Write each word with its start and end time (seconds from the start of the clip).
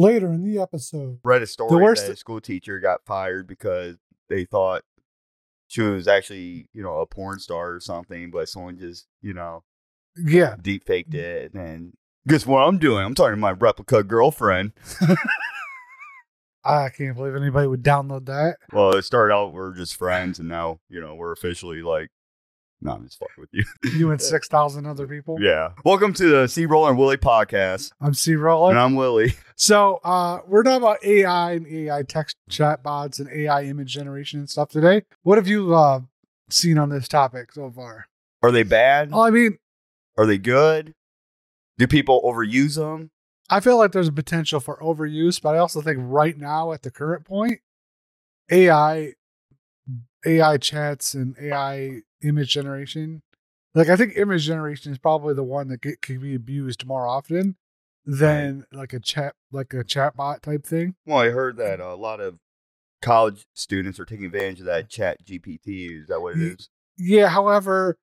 Later 0.00 0.32
in 0.32 0.42
the 0.42 0.60
episode. 0.60 1.18
Read 1.22 1.42
a 1.42 1.46
story 1.46 1.70
the 1.70 1.76
worst- 1.76 2.06
that 2.06 2.12
a 2.12 2.16
school 2.16 2.40
teacher 2.40 2.80
got 2.80 3.04
fired 3.04 3.46
because 3.46 3.96
they 4.28 4.44
thought 4.44 4.82
she 5.66 5.82
was 5.82 6.08
actually, 6.08 6.68
you 6.72 6.82
know, 6.82 6.98
a 7.00 7.06
porn 7.06 7.38
star 7.38 7.74
or 7.74 7.80
something, 7.80 8.30
but 8.30 8.48
someone 8.48 8.78
just, 8.78 9.06
you 9.20 9.34
know, 9.34 9.62
Yeah. 10.16 10.56
deep 10.60 10.84
faked 10.86 11.10
mm. 11.10 11.18
it. 11.18 11.54
And 11.54 11.92
guess 12.26 12.46
what 12.46 12.60
I'm 12.60 12.78
doing? 12.78 13.04
I'm 13.04 13.14
talking 13.14 13.34
to 13.34 13.36
my 13.36 13.52
Replika 13.52 14.06
girlfriend. 14.06 14.72
I 16.64 16.88
can't 16.90 17.16
believe 17.16 17.36
anybody 17.36 17.66
would 17.66 17.82
download 17.82 18.26
that. 18.26 18.56
Well, 18.72 18.96
it 18.96 19.02
started 19.02 19.34
out 19.34 19.52
we're 19.52 19.74
just 19.74 19.96
friends, 19.96 20.38
and 20.38 20.48
now 20.48 20.80
you 20.88 21.00
know 21.00 21.14
we're 21.14 21.32
officially 21.32 21.82
like, 21.82 22.10
no, 22.82 22.92
I'm 22.92 23.04
just 23.04 23.18
fucking 23.18 23.34
with 23.38 23.50
you. 23.52 23.64
You 23.98 24.10
and 24.10 24.20
6,000 24.22 24.86
other 24.86 25.06
people. 25.06 25.36
yeah. 25.40 25.72
Welcome 25.84 26.12
to 26.14 26.28
the 26.28 26.44
CRollur 26.46 26.88
and 26.90 26.98
Willy 26.98 27.16
podcast, 27.18 27.92
I'm 28.00 28.12
CRollur. 28.12 28.70
and 28.70 28.78
I'm 28.78 28.94
Willy. 28.94 29.34
So 29.56 30.00
uh, 30.04 30.38
we're 30.46 30.62
talking 30.62 30.78
about 30.82 31.04
AI 31.04 31.52
and 31.52 31.66
AI 31.66 32.02
text 32.02 32.36
chat 32.48 32.82
bots 32.82 33.18
and 33.18 33.28
AI 33.30 33.64
image 33.64 33.92
generation 33.92 34.38
and 34.40 34.48
stuff 34.48 34.70
today. 34.70 35.02
What 35.22 35.36
have 35.36 35.46
you 35.46 35.74
uh, 35.74 36.00
seen 36.48 36.78
on 36.78 36.88
this 36.88 37.06
topic 37.08 37.52
so 37.52 37.70
far? 37.70 38.06
Are 38.42 38.50
they 38.50 38.62
bad? 38.62 39.10
Well, 39.10 39.20
I 39.20 39.30
mean, 39.30 39.58
Are 40.16 40.24
they 40.24 40.38
good? 40.38 40.94
Do 41.76 41.86
people 41.86 42.22
overuse 42.24 42.76
them? 42.76 43.10
I 43.50 43.60
feel 43.60 43.76
like 43.76 43.92
there's 43.92 44.08
a 44.08 44.12
potential 44.12 44.60
for 44.60 44.76
overuse, 44.78 45.42
but 45.42 45.54
I 45.54 45.58
also 45.58 45.82
think 45.82 45.98
right 46.00 46.38
now 46.38 46.72
at 46.72 46.82
the 46.82 46.90
current 46.90 47.26
point, 47.26 47.60
AI, 48.50 49.12
AI 50.26 50.56
chats 50.58 51.14
and 51.14 51.36
AI 51.40 52.02
image 52.22 52.52
generation, 52.52 53.22
like 53.74 53.88
I 53.88 53.96
think 53.96 54.16
image 54.16 54.46
generation 54.46 54.92
is 54.92 54.98
probably 54.98 55.34
the 55.34 55.44
one 55.44 55.68
that 55.68 55.80
get, 55.80 56.02
can 56.02 56.20
be 56.20 56.34
abused 56.34 56.86
more 56.86 57.06
often 57.06 57.56
than 58.04 58.64
like 58.72 58.92
a 58.92 59.00
chat, 59.00 59.34
like 59.52 59.72
a 59.72 59.84
chatbot 59.84 60.40
type 60.40 60.66
thing. 60.66 60.94
Well, 61.06 61.18
I 61.18 61.30
heard 61.30 61.56
mm. 61.56 61.58
that 61.58 61.80
a 61.80 61.94
lot 61.94 62.20
of 62.20 62.38
college 63.02 63.46
students 63.54 63.98
are 63.98 64.04
taking 64.04 64.26
advantage 64.26 64.60
of 64.60 64.66
that 64.66 64.88
Chat 64.88 65.24
GPT. 65.24 66.02
Is 66.02 66.08
that 66.08 66.20
what 66.20 66.36
it 66.36 66.42
is? 66.42 66.68
Yeah, 66.98 67.28
however, 67.28 67.96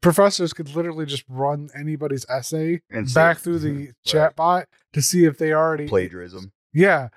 professors 0.00 0.52
could 0.52 0.74
literally 0.74 1.06
just 1.06 1.24
run 1.28 1.68
anybody's 1.74 2.24
essay 2.28 2.80
And 2.90 3.12
back 3.12 3.38
through 3.38 3.58
the 3.60 3.72
Right. 3.72 3.94
chatbot 4.06 4.64
to 4.92 5.02
see 5.02 5.24
if 5.24 5.38
they 5.38 5.52
already 5.52 5.86
Plagiarism. 5.86 6.52
Yeah, 6.72 7.08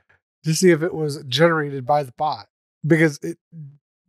to 0.43 0.53
see 0.53 0.71
if 0.71 0.81
it 0.81 0.93
was 0.93 1.23
generated 1.23 1.85
by 1.85 2.03
the 2.03 2.13
bot 2.17 2.47
because 2.85 3.19
it 3.21 3.37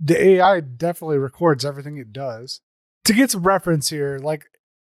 the 0.05 0.23
AI 0.23 0.61
definitely 0.61 1.17
records 1.19 1.65
everything 1.65 1.97
it 1.97 2.13
does. 2.13 2.61
To 3.05 3.13
get 3.13 3.31
some 3.31 3.43
reference 3.43 3.89
here, 3.91 4.19
like 4.23 4.47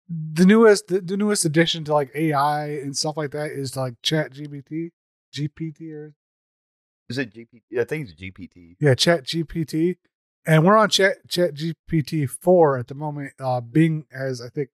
the 0.08 0.46
newest 0.46 0.88
the, 0.88 1.02
the 1.02 1.18
newest 1.18 1.46
addition 1.46 1.84
to 1.86 1.94
like 1.94 2.12
AI 2.16 2.68
and 2.70 2.96
stuff 2.96 3.18
like 3.18 3.32
that 3.32 3.52
is 3.52 3.76
like 3.76 3.96
Chat 4.02 4.34
GPT, 4.34 4.92
GPT 5.36 5.92
or 5.94 6.14
Is 7.10 7.18
it 7.18 7.34
GPT? 7.34 7.80
I 7.80 7.84
think 7.84 8.10
it's 8.10 8.20
GPT. 8.20 8.76
yeah, 8.80 8.96
Chat 8.96 9.26
GPT, 9.26 9.98
and 10.46 10.66
we're 10.66 10.78
on 10.78 10.90
Chat 10.90 11.28
Chat 11.28 11.54
GPT 11.56 12.30
four 12.30 12.78
at 12.78 12.88
the 12.88 12.96
moment. 12.96 13.34
Uh, 13.40 13.62
Bing 13.62 14.06
has 14.12 14.42
I 14.42 14.50
think 14.50 14.70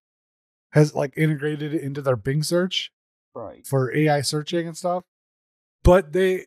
has 0.72 0.94
like 0.95 1.13
integrated 1.17 1.73
it 1.73 1.81
into 1.81 2.02
their 2.02 2.17
Bing 2.17 2.44
search. 2.44 2.91
Right. 3.38 3.67
for 3.67 3.94
AI 3.94 4.22
searching 4.22 4.66
and 4.66 4.78
stuff. 4.78 5.03
But 5.83 6.13
they, 6.13 6.45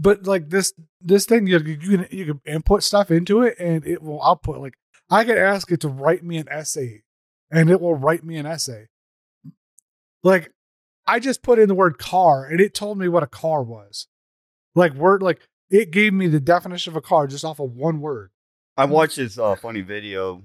but 0.00 0.26
like 0.26 0.48
this 0.48 0.72
this 1.00 1.26
thing, 1.26 1.46
you 1.46 1.58
you 1.58 1.76
can 1.76 2.06
you 2.10 2.24
can 2.24 2.40
input 2.46 2.82
stuff 2.82 3.10
into 3.10 3.42
it 3.42 3.56
and 3.58 3.86
it 3.86 4.02
will 4.02 4.22
output. 4.22 4.58
Like 4.58 4.74
I 5.10 5.24
could 5.24 5.36
ask 5.36 5.70
it 5.70 5.80
to 5.80 5.88
write 5.88 6.24
me 6.24 6.38
an 6.38 6.48
essay, 6.48 7.02
and 7.50 7.68
it 7.68 7.80
will 7.80 7.94
write 7.94 8.24
me 8.24 8.36
an 8.36 8.46
essay. 8.46 8.86
Like 10.24 10.52
I 11.06 11.20
just 11.20 11.42
put 11.42 11.58
in 11.58 11.68
the 11.68 11.74
word 11.74 11.98
car 11.98 12.46
and 12.46 12.60
it 12.60 12.72
told 12.72 12.96
me 12.96 13.08
what 13.08 13.22
a 13.22 13.28
car 13.28 13.62
was. 13.62 14.08
Like 14.74 14.94
word 14.94 15.22
like 15.22 15.40
it 15.68 15.90
gave 15.90 16.14
me 16.14 16.28
the 16.28 16.40
definition 16.40 16.92
of 16.92 16.96
a 16.96 17.02
car 17.02 17.26
just 17.26 17.44
off 17.44 17.60
of 17.60 17.72
one 17.72 18.00
word. 18.00 18.30
I 18.78 18.86
watched 18.86 19.16
this 19.16 19.38
uh, 19.38 19.54
funny 19.56 19.82
video 19.82 20.44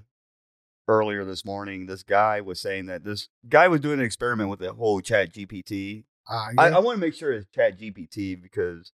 earlier 0.86 1.24
this 1.24 1.46
morning. 1.46 1.86
This 1.86 2.02
guy 2.02 2.42
was 2.42 2.60
saying 2.60 2.86
that 2.86 3.04
this 3.04 3.28
guy 3.48 3.68
was 3.68 3.80
doing 3.80 4.00
an 4.00 4.04
experiment 4.04 4.50
with 4.50 4.58
the 4.58 4.74
whole 4.74 5.00
Chat 5.00 5.32
GPT. 5.32 6.04
Uh, 6.30 6.48
I. 6.58 6.68
I 6.68 6.78
want 6.80 6.96
to 6.96 7.00
make 7.00 7.14
sure 7.14 7.32
it's 7.32 7.46
Chat 7.54 7.78
GPT 7.80 8.40
because 8.40 8.92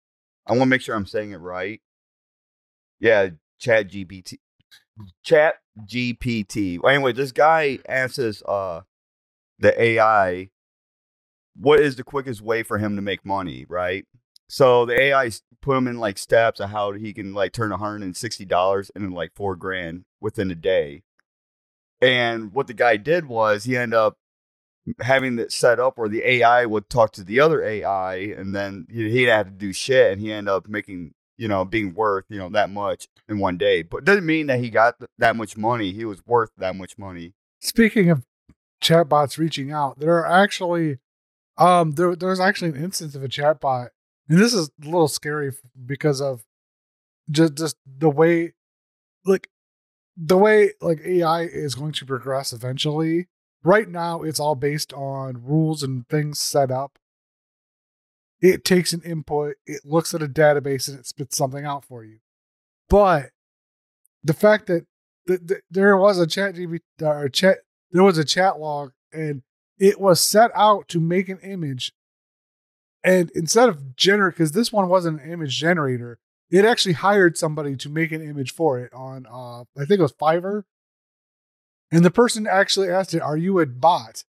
I 0.51 0.55
want 0.55 0.63
to 0.63 0.67
make 0.67 0.81
sure 0.83 0.95
I'm 0.95 1.07
saying 1.07 1.31
it 1.31 1.37
right. 1.37 1.81
Yeah, 2.99 3.29
Chat 3.59 3.89
GPT. 3.89 4.39
Chat 5.23 5.55
GPT. 5.85 6.79
Anyway, 6.87 7.13
this 7.13 7.31
guy 7.33 7.79
asks 7.89 8.43
uh 8.47 8.81
the 9.59 9.81
AI 9.81 10.49
what 11.57 11.79
is 11.81 11.97
the 11.97 12.05
quickest 12.05 12.41
way 12.41 12.63
for 12.63 12.79
him 12.79 12.97
to 12.97 13.03
make 13.03 13.25
money, 13.25 13.65
right? 13.69 14.05
So 14.49 14.85
the 14.87 14.99
AI 14.99 15.31
put 15.61 15.77
him 15.77 15.87
in 15.87 15.99
like 15.99 16.17
steps 16.19 16.61
of 16.61 16.71
how 16.71 16.93
he 16.93 17.13
can 17.13 17.33
like 17.33 17.53
turn 17.53 17.71
$160 17.71 18.91
into 18.95 19.15
like 19.15 19.31
four 19.35 19.55
grand 19.57 20.05
within 20.21 20.51
a 20.51 20.55
day. 20.55 21.03
And 22.01 22.53
what 22.53 22.67
the 22.67 22.73
guy 22.75 22.97
did 22.97 23.27
was 23.27 23.65
he 23.65 23.77
ended 23.77 23.97
up 23.97 24.17
having 24.99 25.39
it 25.39 25.51
set 25.51 25.79
up 25.79 25.97
where 25.97 26.09
the 26.09 26.27
AI 26.27 26.65
would 26.65 26.89
talk 26.89 27.11
to 27.13 27.23
the 27.23 27.39
other 27.39 27.63
AI, 27.63 28.15
and 28.15 28.55
then 28.55 28.87
he'd 28.89 29.27
have 29.27 29.47
to 29.47 29.51
do 29.51 29.73
shit, 29.73 30.11
and 30.11 30.21
he 30.21 30.31
ended 30.31 30.51
up 30.51 30.67
making 30.67 31.13
you 31.37 31.47
know 31.47 31.65
being 31.65 31.93
worth 31.93 32.25
you 32.29 32.37
know 32.37 32.49
that 32.49 32.69
much 32.69 33.07
in 33.27 33.39
one 33.39 33.57
day. 33.57 33.81
But 33.83 33.97
it 33.97 34.05
doesn't 34.05 34.25
mean 34.25 34.47
that 34.47 34.59
he 34.59 34.69
got 34.69 34.95
that 35.17 35.35
much 35.35 35.57
money. 35.57 35.91
He 35.91 36.05
was 36.05 36.25
worth 36.25 36.51
that 36.57 36.75
much 36.75 36.97
money. 36.97 37.33
Speaking 37.59 38.09
of 38.09 38.25
chatbots 38.81 39.37
reaching 39.37 39.71
out, 39.71 39.99
there 39.99 40.17
are 40.17 40.27
actually 40.27 40.99
um 41.57 41.91
there 41.91 42.15
there's 42.15 42.39
actually 42.39 42.71
an 42.71 42.83
instance 42.83 43.15
of 43.15 43.23
a 43.23 43.27
chatbot, 43.27 43.89
and 44.27 44.39
this 44.39 44.53
is 44.53 44.69
a 44.81 44.85
little 44.85 45.07
scary 45.07 45.51
because 45.85 46.21
of 46.21 46.43
just 47.29 47.55
just 47.55 47.77
the 47.85 48.09
way 48.09 48.53
like 49.25 49.49
the 50.17 50.37
way 50.37 50.71
like 50.81 50.99
AI 51.05 51.43
is 51.43 51.75
going 51.75 51.93
to 51.93 52.05
progress 52.05 52.53
eventually. 52.53 53.27
Right 53.63 53.87
now, 53.87 54.23
it's 54.23 54.39
all 54.39 54.55
based 54.55 54.91
on 54.93 55.43
rules 55.43 55.83
and 55.83 56.07
things 56.07 56.39
set 56.39 56.71
up. 56.71 56.97
It 58.41 58.65
takes 58.65 58.91
an 58.91 59.01
input, 59.05 59.55
it 59.67 59.81
looks 59.85 60.15
at 60.15 60.23
a 60.23 60.27
database, 60.27 60.87
and 60.87 60.97
it 60.97 61.05
spits 61.05 61.37
something 61.37 61.63
out 61.63 61.85
for 61.85 62.03
you. 62.03 62.17
But 62.89 63.29
the 64.23 64.33
fact 64.33 64.67
that 64.67 64.85
th- 65.27 65.47
th- 65.47 65.61
there 65.69 65.97
was 65.97 66.19
a 66.19 66.27
chat 66.27 66.57
or 67.01 67.29
chat 67.29 67.59
there 67.91 68.03
was 68.03 68.17
a 68.17 68.25
chat 68.25 68.59
log 68.59 68.91
and 69.11 69.43
it 69.77 69.99
was 69.99 70.19
set 70.19 70.51
out 70.55 70.87
to 70.89 70.99
make 70.99 71.29
an 71.29 71.39
image 71.39 71.93
and 73.03 73.31
instead 73.31 73.69
of 73.69 73.95
generate 73.95 74.35
because 74.35 74.51
this 74.51 74.71
one 74.71 74.87
wasn't 74.87 75.21
an 75.21 75.31
image 75.31 75.57
generator 75.57 76.19
it 76.49 76.65
actually 76.65 76.93
hired 76.93 77.37
somebody 77.37 77.75
to 77.75 77.89
make 77.89 78.11
an 78.11 78.21
image 78.21 78.53
for 78.53 78.79
it 78.79 78.91
on 78.93 79.25
uh 79.27 79.61
i 79.79 79.85
think 79.85 79.99
it 79.99 80.01
was 80.01 80.13
fiverr 80.13 80.63
and 81.91 82.05
the 82.05 82.11
person 82.11 82.47
actually 82.47 82.89
asked 82.89 83.13
it 83.13 83.21
are 83.21 83.37
you 83.37 83.59
a 83.59 83.65
bot? 83.65 84.23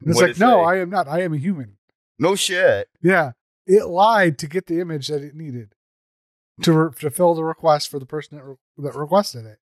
And 0.00 0.10
it's 0.10 0.16
What'd 0.16 0.30
like 0.30 0.36
it 0.36 0.40
no 0.40 0.64
say? 0.64 0.70
i 0.70 0.80
am 0.80 0.90
not. 0.90 1.08
I 1.08 1.22
am 1.22 1.32
a 1.32 1.38
human. 1.38 1.76
No 2.18 2.34
shit. 2.34 2.88
yeah. 3.02 3.32
It 3.66 3.86
lied 3.86 4.38
to 4.38 4.46
get 4.46 4.66
the 4.66 4.80
image 4.80 5.08
that 5.08 5.22
it 5.22 5.34
needed 5.34 5.74
to 6.62 6.72
re- 6.72 6.90
to 7.00 7.10
fill 7.10 7.34
the 7.34 7.44
request 7.44 7.90
for 7.90 7.98
the 7.98 8.06
person 8.06 8.38
that, 8.38 8.44
re- 8.44 8.56
that 8.78 8.94
requested 8.94 9.44
it. 9.44 9.58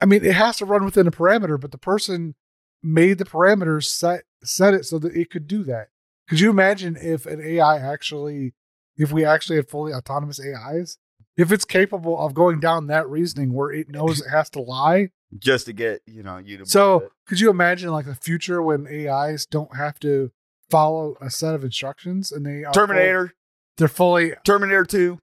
I 0.00 0.06
mean 0.06 0.24
it 0.24 0.34
has 0.34 0.58
to 0.58 0.64
run 0.66 0.84
within 0.84 1.06
a 1.06 1.10
parameter 1.10 1.58
but 1.60 1.72
the 1.72 1.78
person 1.78 2.34
made 2.82 3.18
the 3.18 3.24
parameters 3.24 3.84
set 3.84 4.24
set 4.42 4.74
it 4.74 4.84
so 4.84 4.98
that 4.98 5.14
it 5.14 5.30
could 5.30 5.46
do 5.46 5.64
that. 5.64 5.88
Could 6.28 6.40
you 6.40 6.50
imagine 6.50 6.96
if 7.00 7.26
an 7.26 7.40
ai 7.40 7.78
actually 7.78 8.54
if 8.96 9.10
we 9.10 9.24
actually 9.24 9.56
had 9.56 9.68
fully 9.68 9.92
autonomous 9.92 10.38
ais 10.40 10.98
if 11.36 11.50
it's 11.50 11.64
capable 11.64 12.18
of 12.18 12.34
going 12.34 12.60
down 12.60 12.86
that 12.86 13.08
reasoning 13.08 13.52
where 13.52 13.72
it 13.72 13.88
knows 13.90 14.20
it 14.20 14.30
has 14.30 14.50
to 14.50 14.60
lie 14.60 15.10
Just 15.38 15.66
to 15.66 15.72
get 15.72 16.02
you 16.06 16.22
know 16.22 16.38
you 16.38 16.58
to 16.58 16.66
so 16.66 17.10
could 17.26 17.38
you 17.38 17.50
imagine 17.50 17.90
like 17.90 18.06
a 18.06 18.14
future 18.14 18.60
when 18.60 18.86
ais 18.86 19.46
don't 19.46 19.76
have 19.76 20.00
to 20.00 20.32
follow 20.70 21.16
a 21.20 21.30
set 21.30 21.54
of 21.54 21.62
instructions 21.64 22.32
and 22.32 22.44
they 22.44 22.64
full- 22.64 22.72
Terminator, 22.72 23.32
they're 23.76 23.88
fully 23.88 24.32
Terminator 24.44 24.84
Two. 24.84 25.18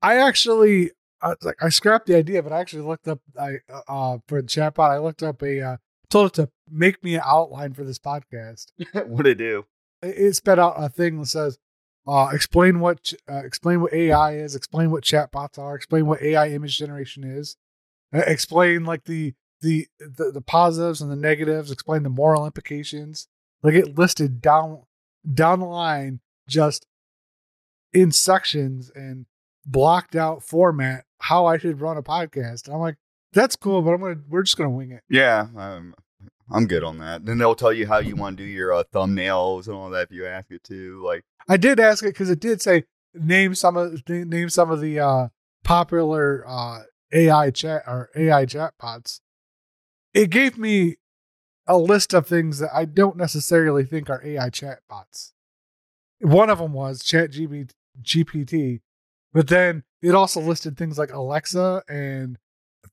I 0.00 0.16
actually, 0.16 0.92
I 1.20 1.34
like, 1.42 1.62
I 1.62 1.68
scrapped 1.70 2.06
the 2.06 2.16
idea, 2.16 2.42
but 2.42 2.52
I 2.52 2.60
actually 2.60 2.82
looked 2.82 3.08
up, 3.08 3.20
I 3.38 3.58
uh 3.88 4.18
for 4.26 4.40
the 4.40 4.48
chatbot, 4.48 4.90
I 4.90 4.98
looked 4.98 5.22
up 5.22 5.42
a, 5.42 5.60
uh, 5.60 5.76
told 6.08 6.28
it 6.28 6.34
to 6.34 6.50
make 6.70 7.02
me 7.02 7.16
an 7.16 7.22
outline 7.24 7.72
for 7.74 7.84
this 7.84 7.98
podcast. 7.98 8.66
what 9.06 9.24
did 9.24 9.32
it 9.32 9.44
do? 9.44 9.66
It, 10.02 10.16
it 10.16 10.36
sped 10.36 10.58
out 10.58 10.74
a 10.76 10.88
thing 10.88 11.18
that 11.18 11.26
says, 11.26 11.58
uh, 12.06 12.30
explain 12.32 12.80
what, 12.80 13.12
uh, 13.30 13.42
explain 13.44 13.80
what 13.80 13.92
AI 13.92 14.36
is, 14.36 14.54
explain 14.54 14.90
what 14.90 15.04
chatbots 15.04 15.58
are, 15.58 15.74
explain 15.74 16.06
what 16.06 16.22
AI 16.22 16.48
image 16.50 16.78
generation 16.78 17.24
is, 17.24 17.56
explain 18.12 18.84
like 18.84 19.04
the, 19.04 19.34
the, 19.60 19.86
the, 19.98 20.30
the 20.32 20.40
positives 20.40 21.00
and 21.00 21.10
the 21.10 21.16
negatives, 21.16 21.70
explain 21.70 22.02
the 22.02 22.08
moral 22.08 22.46
implications. 22.46 23.28
Like 23.62 23.74
it 23.74 23.98
listed 23.98 24.40
down, 24.40 24.82
down 25.32 25.60
the 25.60 25.66
line, 25.66 26.20
just 26.48 26.86
in 27.92 28.12
sections 28.12 28.90
and 28.94 29.26
blocked 29.66 30.16
out 30.16 30.42
format 30.42 31.04
how 31.20 31.46
I 31.46 31.58
should 31.58 31.80
run 31.80 31.96
a 31.96 32.02
podcast. 32.02 32.66
And 32.66 32.74
I'm 32.74 32.80
like, 32.80 32.96
that's 33.32 33.56
cool, 33.56 33.82
but 33.82 33.92
I'm 33.92 34.00
gonna 34.00 34.20
we're 34.28 34.42
just 34.42 34.56
gonna 34.56 34.70
wing 34.70 34.92
it. 34.92 35.02
Yeah, 35.10 35.48
um, 35.56 35.94
I'm 36.50 36.66
good 36.66 36.82
on 36.82 36.98
that. 36.98 37.26
Then 37.26 37.38
they'll 37.38 37.54
tell 37.54 37.72
you 37.72 37.86
how 37.86 37.98
you 37.98 38.16
want 38.16 38.38
to 38.38 38.44
do 38.44 38.48
your 38.48 38.72
uh, 38.72 38.84
thumbnails 38.92 39.66
and 39.66 39.76
all 39.76 39.90
that 39.90 40.08
if 40.08 40.12
you 40.12 40.26
ask 40.26 40.50
it 40.50 40.64
to. 40.64 41.04
Like, 41.04 41.24
I 41.48 41.56
did 41.56 41.78
ask 41.78 42.02
it 42.02 42.14
because 42.14 42.30
it 42.30 42.40
did 42.40 42.62
say 42.62 42.84
name 43.14 43.54
some 43.54 43.76
of 43.76 44.08
name 44.08 44.48
some 44.48 44.70
of 44.70 44.80
the 44.80 45.00
uh, 45.00 45.28
popular 45.62 46.44
uh, 46.48 46.80
AI 47.12 47.50
chat 47.50 47.82
or 47.86 48.10
AI 48.14 48.46
chatbots. 48.46 49.20
It 50.14 50.30
gave 50.30 50.58
me 50.58 50.96
a 51.66 51.76
list 51.76 52.14
of 52.14 52.26
things 52.26 52.58
that 52.58 52.70
I 52.74 52.86
don't 52.86 53.16
necessarily 53.16 53.84
think 53.84 54.08
are 54.08 54.24
AI 54.24 54.50
chatbots. 54.50 55.32
One 56.20 56.50
of 56.50 56.58
them 56.58 56.72
was 56.72 57.04
Chat 57.04 57.30
GPT, 57.30 58.80
but 59.32 59.48
then 59.48 59.84
it 60.02 60.14
also 60.14 60.40
listed 60.40 60.76
things 60.76 60.98
like 60.98 61.12
Alexa 61.12 61.82
and 61.88 62.38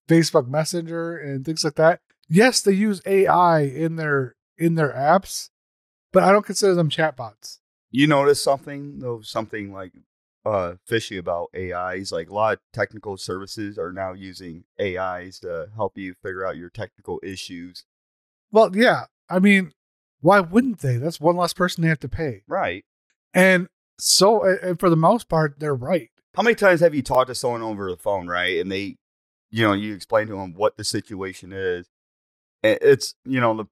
Facebook 0.07 0.47
Messenger 0.47 1.17
and 1.17 1.45
things 1.45 1.63
like 1.63 1.75
that. 1.75 2.01
Yes, 2.27 2.61
they 2.61 2.73
use 2.73 3.01
AI 3.05 3.61
in 3.61 3.95
their 3.95 4.35
in 4.57 4.75
their 4.75 4.91
apps, 4.93 5.49
but 6.11 6.23
I 6.23 6.31
don't 6.31 6.45
consider 6.45 6.75
them 6.75 6.89
chatbots. 6.89 7.59
you 7.91 8.07
notice 8.07 8.41
something 8.41 8.99
though, 8.99 9.21
something 9.21 9.71
like 9.71 9.93
uh 10.45 10.73
fishy 10.85 11.17
about 11.17 11.49
AIs. 11.55 12.11
Like 12.11 12.29
a 12.29 12.33
lot 12.33 12.53
of 12.53 12.59
technical 12.73 13.17
services 13.17 13.77
are 13.77 13.91
now 13.91 14.13
using 14.13 14.63
AIs 14.79 15.39
to 15.39 15.69
help 15.75 15.97
you 15.97 16.13
figure 16.21 16.45
out 16.45 16.57
your 16.57 16.69
technical 16.69 17.19
issues. 17.23 17.85
Well, 18.51 18.75
yeah. 18.75 19.05
I 19.29 19.39
mean, 19.39 19.73
why 20.21 20.39
wouldn't 20.39 20.79
they? 20.79 20.97
That's 20.97 21.19
one 21.19 21.35
less 21.35 21.53
person 21.53 21.81
they 21.81 21.89
have 21.89 21.99
to 21.99 22.09
pay. 22.09 22.43
Right. 22.47 22.85
And 23.33 23.67
so, 23.99 24.43
and 24.43 24.79
for 24.79 24.89
the 24.89 24.95
most 24.95 25.29
part, 25.29 25.59
they're 25.59 25.75
right. 25.75 26.09
How 26.35 26.43
many 26.43 26.55
times 26.55 26.81
have 26.81 26.93
you 26.93 27.01
talked 27.01 27.27
to 27.29 27.35
someone 27.35 27.61
over 27.61 27.89
the 27.89 27.97
phone, 27.97 28.27
right? 28.27 28.59
And 28.59 28.71
they, 28.71 28.97
you 29.51 29.65
know, 29.65 29.73
you 29.73 29.93
explain 29.93 30.27
to 30.27 30.35
them 30.35 30.53
what 30.53 30.77
the 30.77 30.83
situation 30.83 31.53
is. 31.53 31.87
And 32.61 32.77
it's, 32.81 33.15
you 33.23 33.39
know, 33.39 33.55
the 33.55 33.65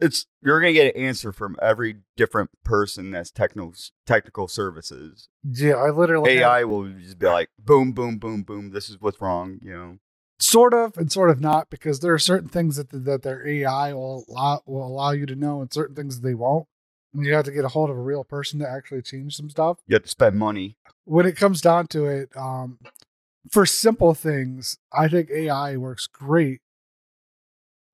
it's 0.00 0.26
you're 0.42 0.60
gonna 0.60 0.72
get 0.72 0.94
an 0.94 1.02
answer 1.02 1.32
from 1.32 1.56
every 1.62 1.96
different 2.16 2.50
person 2.64 3.10
that's 3.10 3.30
technical 3.30 3.74
technical 4.06 4.48
services. 4.48 5.28
Yeah, 5.42 5.74
I 5.74 5.90
literally 5.90 6.36
have- 6.36 6.42
AI 6.42 6.64
will 6.64 6.88
just 6.92 7.18
be 7.18 7.26
like, 7.26 7.50
boom, 7.58 7.92
boom, 7.92 8.18
boom, 8.18 8.42
boom. 8.42 8.70
This 8.70 8.88
is 8.90 9.00
what's 9.00 9.20
wrong. 9.20 9.58
You 9.62 9.72
know. 9.72 9.98
sort 10.40 10.74
of 10.74 10.96
and 10.98 11.10
sort 11.12 11.30
of 11.30 11.40
not 11.40 11.70
because 11.70 12.00
there 12.00 12.12
are 12.12 12.18
certain 12.18 12.48
things 12.48 12.76
that 12.76 12.90
that 12.90 13.22
their 13.22 13.46
AI 13.46 13.94
will 13.94 14.24
allow, 14.28 14.62
will 14.66 14.86
allow 14.86 15.10
you 15.12 15.26
to 15.26 15.36
know 15.36 15.60
and 15.60 15.72
certain 15.72 15.94
things 15.94 16.20
they 16.20 16.34
won't. 16.34 16.66
And 17.14 17.24
you 17.24 17.32
have 17.34 17.44
to 17.44 17.52
get 17.52 17.64
a 17.64 17.68
hold 17.68 17.90
of 17.90 17.96
a 17.96 18.02
real 18.02 18.24
person 18.24 18.58
to 18.58 18.68
actually 18.68 19.02
change 19.02 19.36
some 19.36 19.48
stuff. 19.48 19.78
You 19.86 19.94
have 19.94 20.02
to 20.02 20.08
spend 20.08 20.36
money. 20.36 20.76
When 21.04 21.26
it 21.26 21.36
comes 21.36 21.60
down 21.60 21.86
to 21.88 22.06
it, 22.06 22.30
um, 22.36 22.78
for 23.52 23.64
simple 23.64 24.14
things, 24.14 24.78
I 24.92 25.06
think 25.06 25.30
AI 25.30 25.76
works 25.76 26.08
great. 26.08 26.60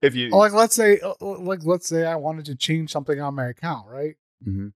If 0.02 0.14
you 0.14 0.30
Like 0.30 0.52
let's 0.52 0.74
say, 0.74 0.98
uh, 1.00 1.14
like 1.20 1.60
let's 1.64 1.88
say 1.88 2.04
I 2.06 2.16
wanted 2.16 2.46
to 2.46 2.54
change 2.54 2.90
something 2.90 3.20
on 3.20 3.34
my 3.34 3.46
account, 3.48 3.86
right? 3.88 4.16
Mhm. 4.46 4.72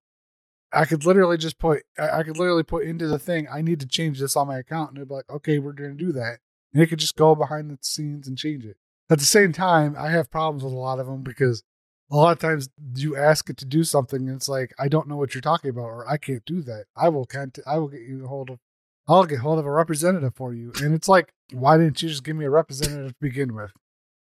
I 0.73 0.85
could 0.87 1.05
literally 1.07 1.39
just 1.39 1.59
put, 1.59 1.85
I 1.99 2.25
could 2.25 2.37
literally 2.37 2.65
put 2.65 2.85
into 2.85 3.07
the 3.07 3.19
thing, 3.19 3.47
I 3.49 3.63
need 3.63 3.79
to 3.81 3.87
change 3.87 4.19
this 4.19 4.37
on 4.37 4.49
my 4.49 4.59
account, 4.59 4.91
and 4.91 4.99
it'd 4.99 5.09
be 5.09 5.15
like, 5.15 5.31
okay, 5.31 5.59
we're 5.61 5.73
going 5.73 5.97
to 5.97 6.05
do 6.05 6.11
that, 6.13 6.41
and 6.73 6.83
it 6.83 6.89
could 6.89 6.99
just 6.99 7.15
go 7.17 7.37
behind 7.37 7.71
the 7.71 7.79
scenes 7.81 8.27
and 8.27 8.37
change 8.37 8.65
it. 8.65 8.77
At 9.09 9.21
the 9.21 9.25
same 9.25 9.53
time, 9.53 9.95
I 9.97 10.11
have 10.11 10.33
problems 10.33 10.65
with 10.65 10.73
a 10.73 10.77
lot 10.77 10.99
of 10.99 11.07
them 11.07 11.23
because 11.23 11.63
a 12.11 12.17
lot 12.17 12.33
of 12.33 12.41
times 12.41 12.71
you 12.97 13.17
ask 13.17 13.49
it 13.49 13.57
to 13.59 13.65
do 13.65 13.85
something, 13.85 14.27
and 14.29 14.37
it's 14.37 14.49
like, 14.49 14.75
I 14.77 14.89
don't 14.89 15.07
know 15.07 15.17
what 15.17 15.33
you're 15.35 15.43
talking 15.43 15.71
about, 15.71 15.85
or 15.85 16.09
I 16.11 16.17
can't 16.17 16.45
do 16.45 16.61
that. 16.63 16.87
I 16.97 17.09
will 17.09 17.25
can't, 17.25 17.57
I 17.67 17.79
will 17.79 17.89
get 17.89 18.01
you 18.03 18.25
a 18.25 18.29
hold 18.29 18.51
of, 18.51 18.59
I'll 19.07 19.27
get 19.27 19.39
hold 19.41 19.61
of 19.61 19.67
a 19.67 19.71
representative 19.71 20.35
for 20.35 20.53
you, 20.53 20.73
and 20.83 20.93
it's 20.93 21.09
like, 21.09 21.33
why 21.53 21.77
didn't 21.77 22.03
you 22.03 22.09
just 22.09 22.25
give 22.25 22.35
me 22.35 22.47
a 22.47 22.51
representative 22.51 23.11
to 23.13 23.17
begin 23.21 23.55
with? 23.55 23.71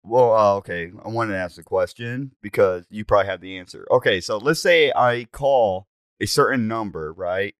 Well, 0.03 0.33
uh, 0.37 0.55
okay. 0.57 0.91
I 1.03 1.07
wanted 1.07 1.33
to 1.33 1.39
ask 1.39 1.57
a 1.57 1.63
question 1.63 2.31
because 2.41 2.85
you 2.89 3.05
probably 3.05 3.27
have 3.27 3.41
the 3.41 3.57
answer. 3.57 3.87
Okay, 3.89 4.19
so 4.19 4.37
let's 4.37 4.61
say 4.61 4.91
I 4.93 5.25
call 5.31 5.87
a 6.19 6.25
certain 6.25 6.67
number, 6.67 7.13
right? 7.13 7.55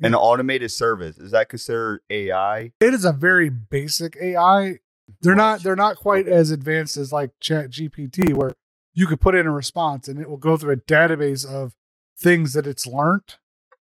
An 0.00 0.14
automated 0.14 0.70
service 0.70 1.18
is 1.18 1.32
that 1.32 1.48
considered 1.48 2.02
AI? 2.08 2.70
it 2.80 2.94
is 2.94 3.04
a 3.04 3.12
very 3.12 3.50
basic 3.50 4.16
AI. 4.22 4.78
They're 5.22 5.34
not 5.34 5.64
they're 5.64 5.74
not 5.74 5.96
quite 5.96 6.28
as 6.28 6.52
advanced 6.52 6.96
as 6.96 7.12
like 7.12 7.32
Chat 7.40 7.70
GPT, 7.70 8.32
where 8.32 8.52
you 8.94 9.08
could 9.08 9.20
put 9.20 9.34
in 9.34 9.48
a 9.48 9.50
response 9.50 10.06
and 10.06 10.20
it 10.20 10.30
will 10.30 10.36
go 10.36 10.56
through 10.56 10.74
a 10.74 10.76
database 10.76 11.44
of 11.44 11.74
things 12.16 12.52
that 12.52 12.64
it's 12.64 12.86
learned 12.86 13.36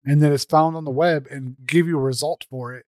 and 0.05 0.21
that 0.21 0.33
it's 0.33 0.45
found 0.45 0.77
on 0.77 0.85
the 0.85 0.91
web 0.91 1.29
and 1.31 1.57
give 1.65 1.87
you 1.87 1.97
a 1.97 2.03
result 2.03 2.45
for 2.51 2.75
it. 2.75 2.87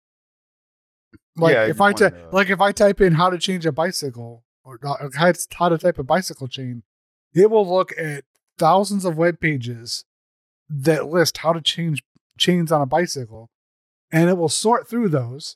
Like 1.35 1.53
Yeah, 1.53 1.65
if 1.65 1.81
I 1.81 1.93
to- 1.93 2.29
like 2.31 2.51
if 2.51 2.61
I 2.61 2.71
type 2.71 3.01
in 3.01 3.13
how 3.13 3.31
to 3.31 3.39
change 3.39 3.65
a 3.65 3.71
bicycle 3.71 4.43
or 4.67 4.79
how 5.15 5.31
to- 5.31 5.77
type 5.77 5.97
a 5.97 6.03
bicycle 6.03 6.47
chain, 6.47 6.83
it 7.33 7.49
will 7.49 7.67
look 7.67 7.93
at 7.97 8.25
thousands 8.57 9.05
of 9.05 9.17
web 9.17 9.39
pages 9.39 10.03
that 10.69 11.07
list 11.07 11.37
how 11.39 11.53
to 11.53 11.61
change 11.61 12.03
chains 12.37 12.71
on 12.71 12.81
a 12.81 12.85
bicycle 12.85 13.49
and 14.11 14.29
it 14.29 14.37
will 14.37 14.49
sort 14.49 14.87
through 14.87 15.07
those 15.09 15.55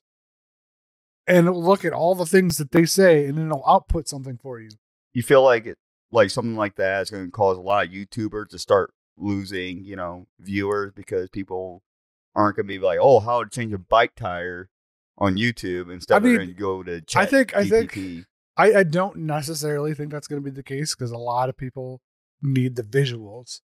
and 1.27 1.47
it 1.47 1.51
will 1.51 1.63
look 1.63 1.83
at 1.85 1.93
all 1.93 2.15
the 2.15 2.25
things 2.25 2.57
that 2.57 2.71
they 2.71 2.85
say 2.85 3.25
and 3.25 3.37
then 3.37 3.47
it'll 3.47 3.67
output 3.67 4.07
something 4.07 4.37
for 4.37 4.59
you. 4.59 4.69
You 5.13 5.23
feel 5.23 5.43
like 5.43 5.65
it, 5.65 5.77
like 6.11 6.29
something 6.29 6.55
like 6.55 6.75
that 6.75 7.01
is 7.01 7.09
going 7.09 7.25
to 7.25 7.31
cause 7.31 7.57
a 7.57 7.61
lot 7.61 7.85
of 7.87 7.91
YouTubers 7.91 8.49
to 8.49 8.59
start 8.59 8.93
losing, 9.17 9.83
you 9.83 9.95
know, 9.95 10.27
viewers 10.39 10.91
because 10.95 11.29
people 11.29 11.83
aren't 12.35 12.55
going 12.55 12.65
to 12.65 12.73
be 12.73 12.79
like, 12.79 12.99
"Oh, 13.01 13.19
how 13.19 13.43
to 13.43 13.49
change 13.49 13.73
a 13.73 13.77
bike 13.77 14.15
tire." 14.15 14.69
On 15.17 15.35
YouTube 15.35 15.91
instead 15.91 16.15
I 16.15 16.17
of 16.17 16.23
going 16.37 16.47
to 16.47 16.53
go 16.53 16.81
to 16.81 16.95
I 16.95 16.99
Chat 17.01 17.29
think- 17.29 17.55
I 17.55 17.67
think- 17.67 17.91
GPT. 17.91 18.19
I, 18.21 18.25
I 18.57 18.83
don't 18.83 19.17
necessarily 19.17 19.93
think 19.93 20.11
that's 20.11 20.27
going 20.27 20.41
to 20.41 20.49
be 20.49 20.53
the 20.53 20.63
case 20.63 20.93
because 20.93 21.11
a 21.11 21.17
lot 21.17 21.49
of 21.49 21.57
people 21.57 22.01
need 22.41 22.75
the 22.75 22.83
visuals. 22.83 23.61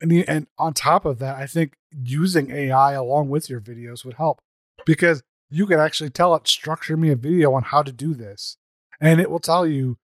And, 0.00 0.12
and 0.28 0.46
on 0.58 0.74
top 0.74 1.04
of 1.04 1.18
that, 1.18 1.36
I 1.36 1.46
think 1.46 1.74
using 1.90 2.50
AI 2.50 2.92
along 2.92 3.28
with 3.28 3.48
your 3.48 3.60
videos 3.60 4.04
would 4.04 4.14
help 4.14 4.40
because 4.84 5.22
you 5.48 5.66
can 5.66 5.80
actually 5.80 6.10
tell 6.10 6.34
it, 6.34 6.46
structure 6.46 6.96
me 6.96 7.10
a 7.10 7.16
video 7.16 7.54
on 7.54 7.62
how 7.62 7.82
to 7.82 7.92
do 7.92 8.14
this. 8.14 8.56
And 9.00 9.20
it 9.20 9.30
will 9.30 9.40
tell 9.40 9.66
you, 9.66 9.98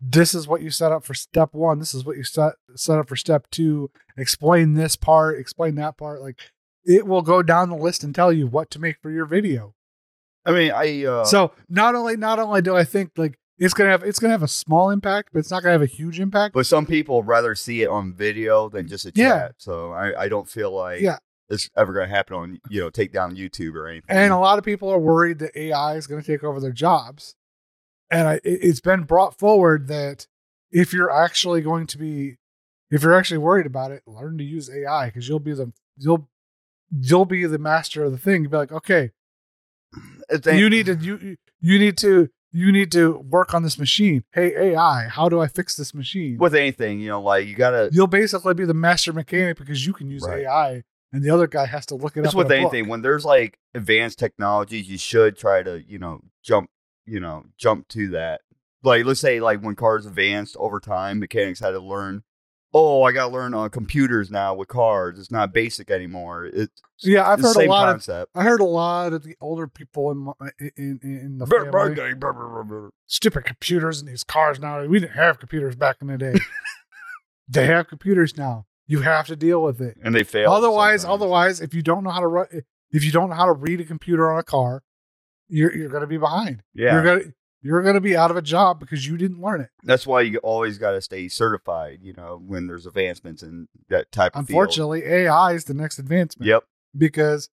this 0.00 0.34
is 0.34 0.46
what 0.46 0.62
you 0.62 0.70
set 0.70 0.92
up 0.92 1.04
for 1.04 1.14
step 1.14 1.52
one. 1.52 1.78
This 1.78 1.94
is 1.94 2.04
what 2.04 2.16
you 2.16 2.24
set, 2.24 2.54
set 2.76 2.98
up 2.98 3.08
for 3.08 3.16
step 3.16 3.48
two. 3.50 3.90
Explain 4.16 4.74
this 4.74 4.96
part, 4.96 5.38
explain 5.38 5.74
that 5.76 5.96
part. 5.96 6.20
Like 6.20 6.38
it 6.84 7.06
will 7.06 7.22
go 7.22 7.42
down 7.42 7.68
the 7.68 7.76
list 7.76 8.04
and 8.04 8.14
tell 8.14 8.32
you 8.32 8.46
what 8.46 8.70
to 8.70 8.78
make 8.78 8.98
for 9.02 9.10
your 9.10 9.26
video 9.26 9.74
I 10.44 10.52
mean, 10.52 10.70
I 10.72 11.04
uh, 11.04 11.24
so 11.24 11.52
not 11.68 11.94
only 11.94 12.16
not 12.16 12.38
only 12.38 12.62
do 12.62 12.74
I 12.76 12.84
think 12.84 13.10
like 13.16 13.38
it's 13.58 13.74
gonna 13.74 13.90
have 13.90 14.02
it's 14.02 14.18
gonna 14.18 14.32
have 14.32 14.42
a 14.42 14.48
small 14.48 14.90
impact, 14.90 15.30
but 15.32 15.40
it's 15.40 15.50
not 15.50 15.62
gonna 15.62 15.72
have 15.72 15.82
a 15.82 15.86
huge 15.86 16.20
impact. 16.20 16.54
But 16.54 16.66
some 16.66 16.86
people 16.86 17.22
rather 17.22 17.54
see 17.54 17.82
it 17.82 17.88
on 17.88 18.14
video 18.14 18.68
than 18.68 18.86
just 18.88 19.04
a 19.04 19.10
chat. 19.12 19.16
Yeah. 19.16 19.48
So 19.58 19.92
I, 19.92 20.22
I 20.24 20.28
don't 20.28 20.48
feel 20.48 20.70
like 20.70 21.00
Yeah. 21.00 21.18
it's 21.50 21.68
ever 21.76 21.92
going 21.92 22.08
to 22.08 22.14
happen 22.14 22.36
on, 22.36 22.60
you 22.70 22.80
know, 22.80 22.88
take 22.90 23.12
down 23.12 23.34
YouTube 23.36 23.74
or 23.74 23.88
anything. 23.88 24.16
And 24.16 24.32
a 24.32 24.38
lot 24.38 24.58
of 24.58 24.64
people 24.64 24.88
are 24.90 24.98
worried 24.98 25.40
that 25.40 25.56
AI 25.58 25.96
is 25.96 26.06
gonna 26.06 26.22
take 26.22 26.44
over 26.44 26.60
their 26.60 26.72
jobs. 26.72 27.34
And 28.10 28.26
I, 28.28 28.34
it- 28.34 28.40
it's 28.44 28.80
been 28.80 29.02
brought 29.02 29.38
forward 29.38 29.88
that 29.88 30.26
if 30.70 30.92
you're 30.92 31.10
actually 31.10 31.60
going 31.60 31.86
to 31.88 31.98
be, 31.98 32.36
if 32.90 33.02
you're 33.02 33.12
actually 33.14 33.38
worried 33.38 33.66
about 33.66 33.90
it, 33.90 34.02
learn 34.06 34.38
to 34.38 34.44
use 34.44 34.70
AI 34.70 35.06
because 35.06 35.28
you'll 35.28 35.40
be 35.40 35.52
the 35.52 35.72
you'll 35.98 36.28
you'll 36.98 37.24
be 37.26 37.44
the 37.44 37.58
master 37.58 38.04
of 38.04 38.12
the 38.12 38.18
thing. 38.18 38.42
You'll 38.42 38.50
be 38.52 38.56
like, 38.56 38.72
okay, 38.72 39.10
You 40.46 40.68
need 40.70 40.86
to 40.86 40.94
you 40.96 41.36
you 41.60 41.78
need 41.78 41.96
to 41.98 42.28
you 42.52 42.72
need 42.72 42.90
to 42.92 43.18
work 43.18 43.54
on 43.54 43.62
this 43.62 43.78
machine. 43.78 44.24
Hey 44.32 44.54
AI, 44.56 45.08
how 45.08 45.28
do 45.28 45.40
I 45.40 45.48
fix 45.48 45.76
this 45.76 45.94
machine? 45.94 46.38
with 46.38 46.54
anything, 46.54 47.00
you 47.00 47.08
know, 47.08 47.20
like 47.20 47.46
you 47.46 47.54
got 47.54 47.70
to, 47.70 47.90
you'll 47.92 48.06
basically 48.06 48.54
be 48.54 48.64
the 48.64 48.74
master 48.74 49.12
mechanic 49.12 49.58
because 49.58 49.86
you 49.86 49.92
can 49.92 50.10
use 50.10 50.22
Right. 50.26 50.44
AI 50.44 50.82
and 51.12 51.22
the 51.22 51.30
other 51.30 51.46
guy 51.46 51.66
has 51.66 51.86
to 51.86 51.94
look 51.94 52.16
it 52.16 52.20
it's 52.20 52.30
up. 52.30 52.34
with 52.34 52.50
in 52.50 52.52
a 52.60 52.62
book. 52.64 52.72
anything. 52.74 52.88
When 52.90 53.02
there's 53.02 53.24
like 53.24 53.58
advanced 53.74 54.18
technologies, 54.18 54.88
you 54.88 54.98
should 54.98 55.36
try 55.36 55.62
to, 55.62 55.82
you 55.86 55.98
know, 55.98 56.20
jump, 56.42 56.70
you 57.06 57.20
know, 57.20 57.44
jump 57.56 57.88
to 57.88 58.08
that. 58.10 58.40
Like, 58.82 59.04
let's 59.04 59.20
say, 59.20 59.40
like 59.40 59.60
when 59.60 59.74
cars 59.74 60.06
advanced 60.06 60.56
over 60.58 60.80
time, 60.80 61.18
mechanics 61.18 61.60
had 61.60 61.70
to 61.72 61.80
learn. 61.80 62.22
Oh, 62.74 63.02
I 63.02 63.12
got 63.12 63.28
to 63.28 63.32
learn 63.32 63.54
uh, 63.54 63.68
computers 63.70 64.30
now 64.30 64.54
with 64.54 64.68
cars. 64.68 65.18
It's 65.18 65.30
not 65.30 65.54
basic 65.54 65.90
anymore. 65.90 66.44
It's 66.44 66.82
Yeah, 67.00 67.28
I've 67.28 67.40
the 67.40 67.48
heard 67.48 67.64
a 67.64 67.68
lot 67.68 68.08
of. 68.08 68.28
I 68.34 68.42
heard 68.42 68.60
a 68.60 68.64
lot 68.64 69.12
of 69.14 69.22
the 69.22 69.36
older 69.40 69.66
people 69.66 70.10
in 70.10 70.18
my, 70.18 70.32
in, 70.76 71.00
in, 71.02 71.38
the 71.38 71.46
family, 71.46 72.90
stupid 73.06 73.44
computers 73.46 74.00
in 74.00 74.06
these 74.06 74.22
cars 74.22 74.60
now. 74.60 74.84
We 74.84 75.00
didn't 75.00 75.12
have 75.12 75.38
computers 75.38 75.76
back 75.76 75.96
in 76.02 76.08
the 76.08 76.18
day. 76.18 76.34
they 77.48 77.66
have 77.66 77.88
computers 77.88 78.36
now. 78.36 78.66
You 78.86 79.00
have 79.00 79.26
to 79.28 79.36
deal 79.36 79.62
with 79.62 79.80
it. 79.80 79.96
And 80.02 80.14
they 80.14 80.24
fail. 80.24 80.50
Otherwise, 80.50 81.02
sometimes. 81.02 81.22
otherwise, 81.22 81.60
if 81.60 81.72
you 81.72 81.82
don't 81.82 82.04
know 82.04 82.10
how 82.10 82.20
to 82.20 82.26
run, 82.26 82.46
if 82.90 83.04
you 83.04 83.12
don't 83.12 83.30
know 83.30 83.36
how 83.36 83.46
to 83.46 83.52
read 83.52 83.80
a 83.80 83.84
computer 83.84 84.30
on 84.30 84.38
a 84.38 84.44
car, 84.44 84.82
you're 85.48 85.74
you're 85.74 85.88
going 85.88 86.02
to 86.02 86.06
be 86.06 86.18
behind. 86.18 86.62
yeah. 86.74 86.92
You're 86.92 87.02
gonna 87.02 87.32
you're 87.62 87.82
going 87.82 87.94
to 87.94 88.00
be 88.00 88.16
out 88.16 88.30
of 88.30 88.36
a 88.36 88.42
job 88.42 88.78
because 88.78 89.06
you 89.06 89.16
didn't 89.16 89.40
learn 89.40 89.60
it. 89.60 89.70
That's 89.82 90.06
why 90.06 90.22
you 90.22 90.38
always 90.38 90.78
got 90.78 90.92
to 90.92 91.00
stay 91.00 91.28
certified, 91.28 91.98
you 92.02 92.12
know, 92.12 92.40
when 92.44 92.66
there's 92.66 92.86
advancements 92.86 93.42
in 93.42 93.68
that 93.88 94.12
type 94.12 94.34
of 94.34 94.40
Unfortunately, 94.40 95.02
AI 95.04 95.52
is 95.52 95.64
the 95.64 95.74
next 95.74 95.98
advancement. 95.98 96.46
Yep. 96.46 96.64
because 96.96 97.48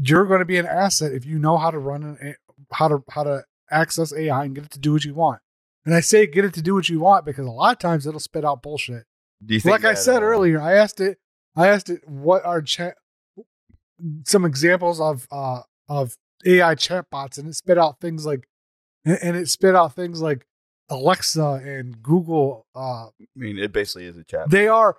you're 0.00 0.26
going 0.26 0.40
to 0.40 0.44
be 0.44 0.58
an 0.58 0.66
asset 0.66 1.12
if 1.12 1.24
you 1.24 1.38
know 1.38 1.56
how 1.56 1.70
to 1.70 1.78
run 1.78 2.02
an, 2.02 2.34
how 2.72 2.88
to 2.88 3.02
how 3.10 3.22
to 3.22 3.44
access 3.70 4.12
AI 4.12 4.44
and 4.44 4.54
get 4.54 4.64
it 4.64 4.70
to 4.72 4.78
do 4.80 4.92
what 4.92 5.04
you 5.04 5.14
want. 5.14 5.40
And 5.86 5.94
I 5.94 6.00
say 6.00 6.26
get 6.26 6.44
it 6.44 6.54
to 6.54 6.62
do 6.62 6.74
what 6.74 6.88
you 6.88 7.00
want 7.00 7.24
because 7.24 7.46
a 7.46 7.50
lot 7.50 7.72
of 7.72 7.78
times 7.78 8.06
it'll 8.06 8.20
spit 8.20 8.44
out 8.44 8.62
bullshit. 8.62 9.04
Do 9.44 9.54
you 9.54 9.60
think 9.60 9.72
Like 9.72 9.84
I 9.84 9.94
said 9.94 10.22
uh, 10.22 10.26
earlier, 10.26 10.60
I 10.60 10.72
asked 10.74 11.00
it. 11.00 11.18
I 11.54 11.68
asked 11.68 11.90
it 11.90 12.08
what 12.08 12.44
are 12.44 12.60
chat 12.62 12.96
some 14.24 14.44
examples 14.44 15.00
of 15.00 15.28
uh 15.30 15.60
of 15.88 16.16
AI 16.44 16.74
chatbots, 16.74 17.38
and 17.38 17.48
it 17.48 17.54
spit 17.54 17.78
out 17.78 18.00
things 18.00 18.26
like, 18.26 18.48
and 19.04 19.18
and 19.22 19.36
it 19.36 19.48
spit 19.48 19.74
out 19.74 19.94
things 19.94 20.20
like 20.20 20.46
Alexa 20.90 21.62
and 21.64 22.02
Google. 22.02 22.66
Uh, 22.74 23.06
I 23.06 23.10
mean, 23.36 23.58
it 23.58 23.72
basically 23.72 24.06
is 24.06 24.16
a 24.16 24.24
chat. 24.24 24.50
they 24.50 24.68
are 24.68 24.98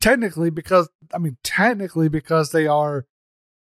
technically 0.00 0.50
because 0.50 0.88
I 1.14 1.18
mean 1.18 1.36
technically 1.42 2.08
because 2.08 2.52
they 2.52 2.66
are 2.66 3.06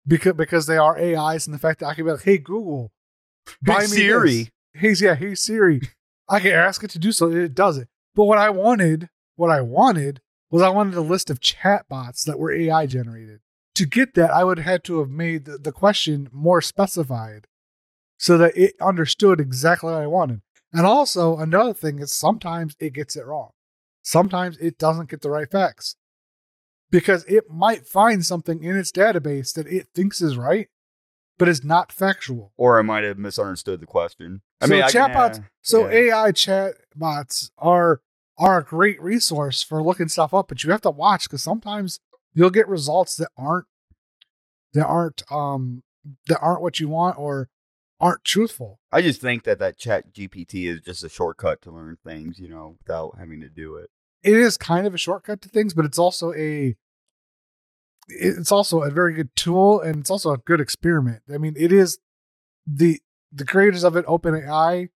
because 0.07 0.35
because 0.35 0.67
they 0.67 0.77
are 0.77 0.99
AIs, 0.99 1.47
and 1.47 1.55
the 1.55 1.59
fact 1.59 1.81
that 1.81 1.87
I 1.87 1.95
can 1.95 2.05
be 2.05 2.13
like, 2.13 2.23
hey 2.23 2.39
Google, 2.39 2.93
buy 3.63 3.81
me 3.81 3.87
Siri. 3.87 4.31
this. 4.31 4.51
Hey 4.75 5.07
yeah, 5.07 5.15
hey 5.15 5.35
Siri, 5.35 5.81
I 6.29 6.41
can 6.41 6.53
ask 6.53 6.83
it 6.83 6.91
to 6.91 6.99
do 6.99 7.13
something, 7.13 7.41
it 7.41 7.55
does 7.55 7.79
it. 7.79 7.89
But 8.15 8.25
what 8.25 8.39
I 8.39 8.51
wanted, 8.51 9.09
what 9.37 9.51
I 9.51 9.61
wanted 9.61 10.21
was 10.51 10.63
I 10.63 10.69
wanted 10.69 10.95
a 10.95 11.01
list 11.01 11.31
of 11.31 11.41
chatbots 11.41 12.25
that 12.25 12.39
were 12.39 12.53
AI 12.53 12.87
generated. 12.87 13.41
To 13.77 13.87
get 13.87 14.15
that, 14.15 14.31
I 14.31 14.45
would 14.45 14.59
have 14.59 14.67
had 14.67 14.85
to 14.85 15.01
have 15.01 15.11
made 15.11 15.47
the, 15.47 15.59
the 15.59 15.73
question 15.73 16.29
more 16.33 16.61
specified 16.61 17.49
so 18.19 18.39
that 18.39 18.57
it 18.57 18.75
understood 18.81 19.41
exactly 19.41 19.93
what 19.93 20.03
I 20.03 20.07
wanted. 20.07 20.43
And 20.73 20.87
also, 20.87 21.37
another 21.39 21.73
thing 21.75 21.99
is 22.01 22.13
sometimes 22.13 22.75
it 22.81 22.95
gets 22.95 23.17
it 23.17 23.27
wrong. 23.27 23.51
Sometimes 24.03 24.57
it 24.59 24.77
doesn't 24.79 25.09
get 25.11 25.21
the 25.23 25.31
right 25.31 25.51
facts 25.51 25.97
because 26.91 27.25
it 27.25 27.45
might 27.51 27.87
find 27.87 28.25
something 28.25 28.63
in 28.63 28.77
its 28.77 28.93
database 28.93 29.53
that 29.55 29.67
it 29.67 29.89
thinks 29.95 30.21
is 30.21 30.37
right, 30.37 30.69
but 31.39 31.49
is 31.49 31.65
not 31.65 31.93
factual. 31.93 32.53
Or 32.57 32.79
I 32.79 32.83
might 32.83 33.05
have 33.05 33.19
misunderstood 33.19 33.81
the 33.81 33.87
question. 33.87 34.43
I 34.61 34.67
So 34.67 34.73
mean, 34.73 34.83
chatbots- 34.85 35.39
yeah, 35.39 35.45
So 35.63 35.91
yeah. 35.91 36.13
AI 36.13 36.33
chatbots 36.33 37.51
are 37.59 38.01
are 38.37 38.59
a 38.59 38.65
great 38.65 39.01
resource 39.01 39.63
for 39.63 39.81
looking 39.81 40.09
stuff 40.09 40.35
up, 40.35 40.49
but 40.49 40.65
you 40.65 40.71
have 40.73 40.81
to 40.83 40.91
watch 40.91 41.25
because 41.25 41.43
sometimes 41.43 42.01
you'll 42.33 42.51
get 42.51 42.67
results 42.67 43.15
that 43.17 43.29
aren't 43.37 43.67
that 44.73 44.85
aren't 44.87 45.23
um 45.31 45.83
that 46.27 46.41
aren't 46.41 46.61
what 46.61 46.81
you 46.81 46.89
want 46.89 47.17
or 47.19 47.49
aren't 48.01 48.25
truthful. 48.25 48.81
I 48.93 49.03
just 49.03 49.21
think 49.21 49.45
that 49.45 49.59
that 49.59 49.79
Chat 49.79 50.13
GPT 50.13 50.69
is 50.69 50.81
just 50.81 51.05
a 51.05 51.09
shortcut 51.09 51.63
to 51.63 51.71
learn 51.71 51.99
things, 52.05 52.39
you 52.39 52.49
know, 52.49 52.77
without 52.79 53.17
having 53.19 53.41
to 53.41 53.49
do 53.49 53.77
it. 53.77 53.91
It 54.23 54.35
is 54.35 54.57
kind 54.57 54.87
of 54.87 54.95
a 54.95 54.99
shortcut 54.99 55.43
to 55.43 55.49
things, 55.49 55.75
but 55.75 55.85
it's 55.85 55.99
also 55.99 56.33
a 56.35 56.77
it's 58.09 58.53
also 58.53 58.83
a 58.83 58.91
very 58.91 59.15
good 59.15 59.35
tool 59.35 59.81
and 59.81 59.97
it's 60.01 60.11
also 60.11 60.33
a 60.33 60.39
good 60.39 60.61
experiment. 60.61 61.23
I 61.33 61.39
mean, 61.39 61.55
it 61.57 61.73
is 61.73 61.99
the 62.67 63.01
the 63.33 63.45
creators 63.45 63.85
of 63.85 63.97
it, 63.97 64.07
OpenAI, 64.07 64.89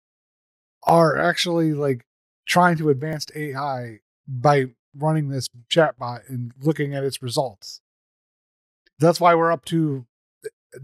are 0.83 1.17
actually 1.17 1.73
like 1.73 2.05
trying 2.45 2.77
to 2.77 2.89
advance 2.89 3.27
AI 3.35 3.99
by 4.27 4.67
running 4.95 5.29
this 5.29 5.47
chatbot 5.69 6.27
and 6.29 6.51
looking 6.61 6.93
at 6.93 7.03
its 7.03 7.21
results. 7.21 7.81
That's 8.99 9.19
why 9.19 9.35
we're 9.35 9.51
up 9.51 9.65
to 9.65 10.05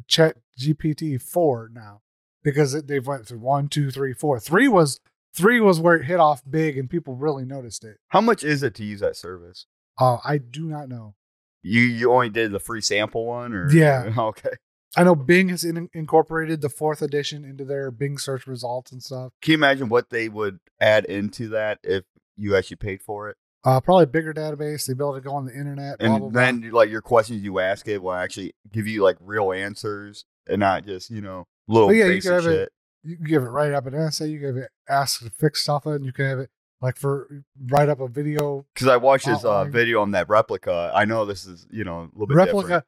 Chat 0.08 0.38
GPT 0.60 1.22
four 1.22 1.70
now 1.74 2.02
because 2.44 2.74
it, 2.74 2.88
they've 2.88 3.06
went 3.06 3.28
through 3.28 3.40
one, 3.40 3.68
two, 3.68 3.92
three, 3.92 4.14
four. 4.14 4.40
Three 4.40 4.68
was 4.68 5.00
three 5.36 5.60
was 5.60 5.80
where 5.80 5.96
it 5.96 6.06
hit 6.06 6.20
off 6.20 6.44
big 6.50 6.78
and 6.78 6.90
people 6.90 7.16
really 7.16 7.46
noticed 7.46 7.84
it. 7.84 7.98
How 8.10 8.22
much 8.22 8.44
is 8.44 8.64
it 8.64 8.76
to 8.76 8.84
use 8.84 9.00
that 9.00 9.16
service? 9.16 9.66
Uh, 10.00 10.18
I 10.24 10.38
do 10.38 10.66
not 10.66 10.90
know. 10.90 11.16
You 11.62 11.82
you 11.82 12.12
only 12.12 12.30
did 12.30 12.52
the 12.52 12.60
free 12.60 12.82
sample 12.82 13.26
one, 13.26 13.54
or 13.54 13.72
Yeah. 13.72 14.14
Okay. 14.18 14.50
I 14.96 15.04
know 15.04 15.16
Bing 15.16 15.50
has 15.50 15.64
in, 15.64 15.90
incorporated 15.94 16.62
the 16.62 16.70
fourth 16.70 17.02
edition 17.02 17.44
into 17.44 17.66
their 17.66 17.90
Bing 17.90 18.20
search 18.20 18.46
results 18.46 18.92
and 18.92 19.02
stuff. 19.02 19.32
Can 19.42 19.54
you 19.54 19.58
imagine 19.58 19.90
what 19.90 20.12
they 20.12 20.30
would 20.30 20.60
add 20.80 21.06
into 21.06 21.50
that 21.50 21.80
if 21.84 22.04
you 22.38 22.56
actually 22.56 22.78
paid 22.78 23.02
for 23.02 23.30
it? 23.30 23.38
Uh, 23.66 23.80
probably 23.80 24.04
a 24.04 24.08
bigger 24.08 24.34
database. 24.34 24.86
the 24.86 24.94
ability 24.94 25.22
to 25.22 25.28
go 25.30 25.34
on 25.36 25.46
the 25.46 25.54
internet. 25.54 25.98
Blah, 26.00 26.08
And 26.08 26.20
blah, 26.20 26.30
blah. 26.30 26.42
then 26.42 26.72
like 26.72 26.90
your 26.90 27.02
questions 27.02 27.42
you 27.44 27.60
ask 27.60 27.88
it 27.88 28.02
will 28.02 28.12
actually 28.14 28.54
give 28.72 28.88
you 28.88 29.04
like 29.04 29.18
real 29.22 29.52
answers 29.54 30.26
and 30.48 30.60
not 30.60 30.86
just 30.86 31.10
you 31.10 31.22
know 31.22 31.48
little 31.68 31.88
But 31.88 31.96
yeah, 31.96 32.06
you 32.08 32.22
can 32.22 32.32
have 32.34 32.46
it- 32.46 32.52
shit. 32.66 32.72
you 33.04 33.16
can 33.18 33.26
give 33.26 33.44
it 33.44 33.48
right 33.48 33.72
up 33.72 33.86
an 33.86 33.94
essay. 33.96 34.28
You 34.28 34.40
can 34.40 34.48
have 34.48 34.58
it 34.58 34.70
ask 34.90 35.20
to 35.24 35.30
fix 35.30 35.64
something. 35.64 36.04
You 36.04 36.12
can 36.12 36.26
have 36.26 36.40
it 36.40 36.50
like 36.82 36.98
for 36.98 37.44
write 37.70 37.88
up 37.88 38.02
a 38.02 38.10
video 38.10 38.66
Because 38.74 38.90
I 38.90 38.98
watched 38.98 39.26
this 39.28 39.46
uh, 39.46 39.64
video 39.64 40.02
on 40.02 40.12
that 40.12 40.28
Replika. 40.28 40.92
I 40.94 41.06
know 41.06 41.24
this 41.26 41.46
is 41.46 41.66
you 41.72 41.86
know 41.86 42.00
a 42.00 42.10
little 42.18 42.28
bit 42.28 42.36
different. 42.46 42.68
Replika. 42.68 42.84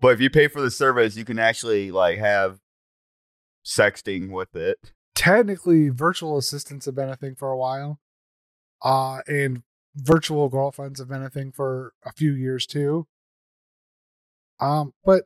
But 0.00 0.08
if 0.14 0.20
you 0.20 0.30
pay 0.30 0.46
for 0.46 0.60
the 0.60 0.70
service, 0.70 1.16
you 1.16 1.24
can 1.24 1.40
actually 1.40 1.90
like 1.90 2.18
have 2.18 2.60
sexting 3.66 4.30
with 4.30 4.54
it. 4.54 4.78
Technically, 5.14 5.88
virtual 5.88 6.38
assistants 6.38 6.86
have 6.86 6.94
been 6.94 7.08
a 7.10 7.16
thing 7.16 7.34
for 7.34 7.50
a 7.50 7.56
while, 7.58 7.98
uh, 8.82 9.20
and 9.26 9.62
virtual 9.96 10.48
girlfriends 10.48 11.00
have 11.00 11.08
been 11.08 11.22
a 11.22 11.30
thing 11.30 11.52
for 11.52 11.92
a 12.04 12.12
few 12.12 12.32
years 12.32 12.66
too. 12.66 13.06
Um, 14.60 14.92
but 15.04 15.24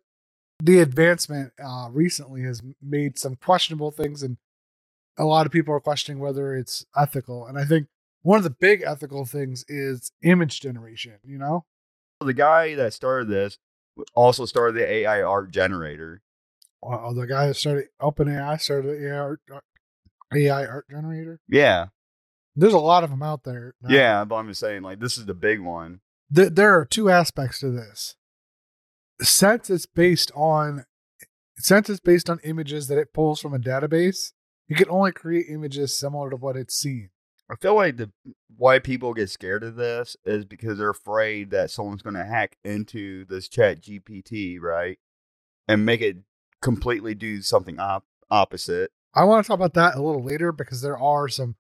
the 0.63 0.81
advancement 0.81 1.53
uh, 1.65 1.89
recently 1.91 2.43
has 2.43 2.63
made 2.83 3.19
some 3.19 3.37
questionable 3.37 3.91
things, 3.91 4.23
and 4.23 4.39
a 5.19 5.25
lot 5.25 5.47
of 5.47 5.53
people 5.53 5.75
are 5.75 5.81
questioning 5.81 6.21
whether 6.21 6.55
it's 6.55 6.87
ethical. 6.97 7.47
And 7.47 7.59
I 7.59 7.65
think 7.65 7.89
one 8.23 8.39
of 8.39 8.45
the 8.45 8.51
big 8.51 8.83
ethical 8.83 9.25
things 9.25 9.65
is 9.69 10.13
image 10.23 10.61
generation. 10.61 11.15
You 11.25 11.39
know, 11.39 11.65
The 12.21 12.35
guy 12.35 12.75
that 12.77 12.95
started 12.95 13.29
this 13.29 13.59
also 14.15 14.47
started 14.47 14.77
the 14.77 14.91
AI 14.91 15.23
art 15.23 15.51
generator. 15.51 16.23
uh, 16.87 17.13
the 17.13 17.27
guy 17.27 17.49
that 17.49 17.55
started 17.55 17.87
OpenAI 18.01 18.61
started 18.61 18.89
the 19.01 19.09
AI 19.09 19.19
art, 19.19 19.41
AI 20.35 20.67
art 20.67 20.87
generator. 20.91 21.41
Yeah, 21.49 21.87
There's 22.57 22.73
a 22.73 22.79
lot 22.79 23.05
of 23.05 23.11
them 23.11 23.23
out 23.23 23.45
there. 23.45 23.75
now. 23.83 23.95
yeah. 23.95 24.25
But 24.25 24.37
I'm 24.37 24.49
just 24.49 24.61
saying, 24.61 24.83
like 24.83 25.01
this 25.01 25.19
is 25.19 25.27
the 25.27 25.35
big 25.35 25.61
one. 25.61 26.01
Th- 26.35 26.51
there 26.53 26.79
are 26.79 26.85
two 26.85 27.11
aspects 27.11 27.61
to 27.61 27.71
this. 27.71 28.17
Since 29.21 29.71
it's 29.71 29.87
based 29.87 30.33
on, 30.35 30.85
since 31.57 31.89
it's 31.89 32.01
based 32.01 32.29
on 32.29 32.41
images 32.45 32.89
that 32.89 32.99
it 32.99 33.13
pulls 33.13 33.41
from 33.41 33.55
a 33.55 33.59
database, 33.59 34.33
it 34.69 34.77
can 34.77 34.89
only 34.91 35.13
create 35.13 35.47
images 35.49 35.99
similar 35.99 36.31
to 36.31 36.37
what 36.37 36.57
it's 36.57 36.77
seen. 36.77 37.11
I 37.51 37.57
feel 37.57 37.75
like 37.75 37.99
the 37.99 38.11
why 38.57 38.79
people 38.79 39.13
get 39.13 39.29
scared 39.31 39.63
of 39.63 39.77
this 39.77 40.17
is 40.25 40.45
because 40.45 40.79
they're 40.79 40.91
afraid 40.91 41.51
that 41.51 41.71
someone's 41.71 42.03
going 42.03 42.15
to 42.15 42.25
hack 42.25 42.57
into 42.65 43.27
this 43.27 43.49
Chat 43.49 43.83
GPT, 43.83 44.59
right, 44.61 44.99
and 45.69 45.85
make 45.85 46.01
it 46.01 46.19
completely 46.63 47.15
do 47.15 47.43
something 47.43 47.79
op- 47.79 48.07
opposite. 48.31 48.91
I 49.15 49.25
want 49.25 49.45
to 49.45 49.49
talk 49.49 49.59
about 49.59 49.75
that 49.75 49.95
a 49.97 50.03
little 50.03 50.25
later 50.25 50.51
because 50.53 50.81
there 50.81 50.99
are 50.99 51.29
some 51.29 51.57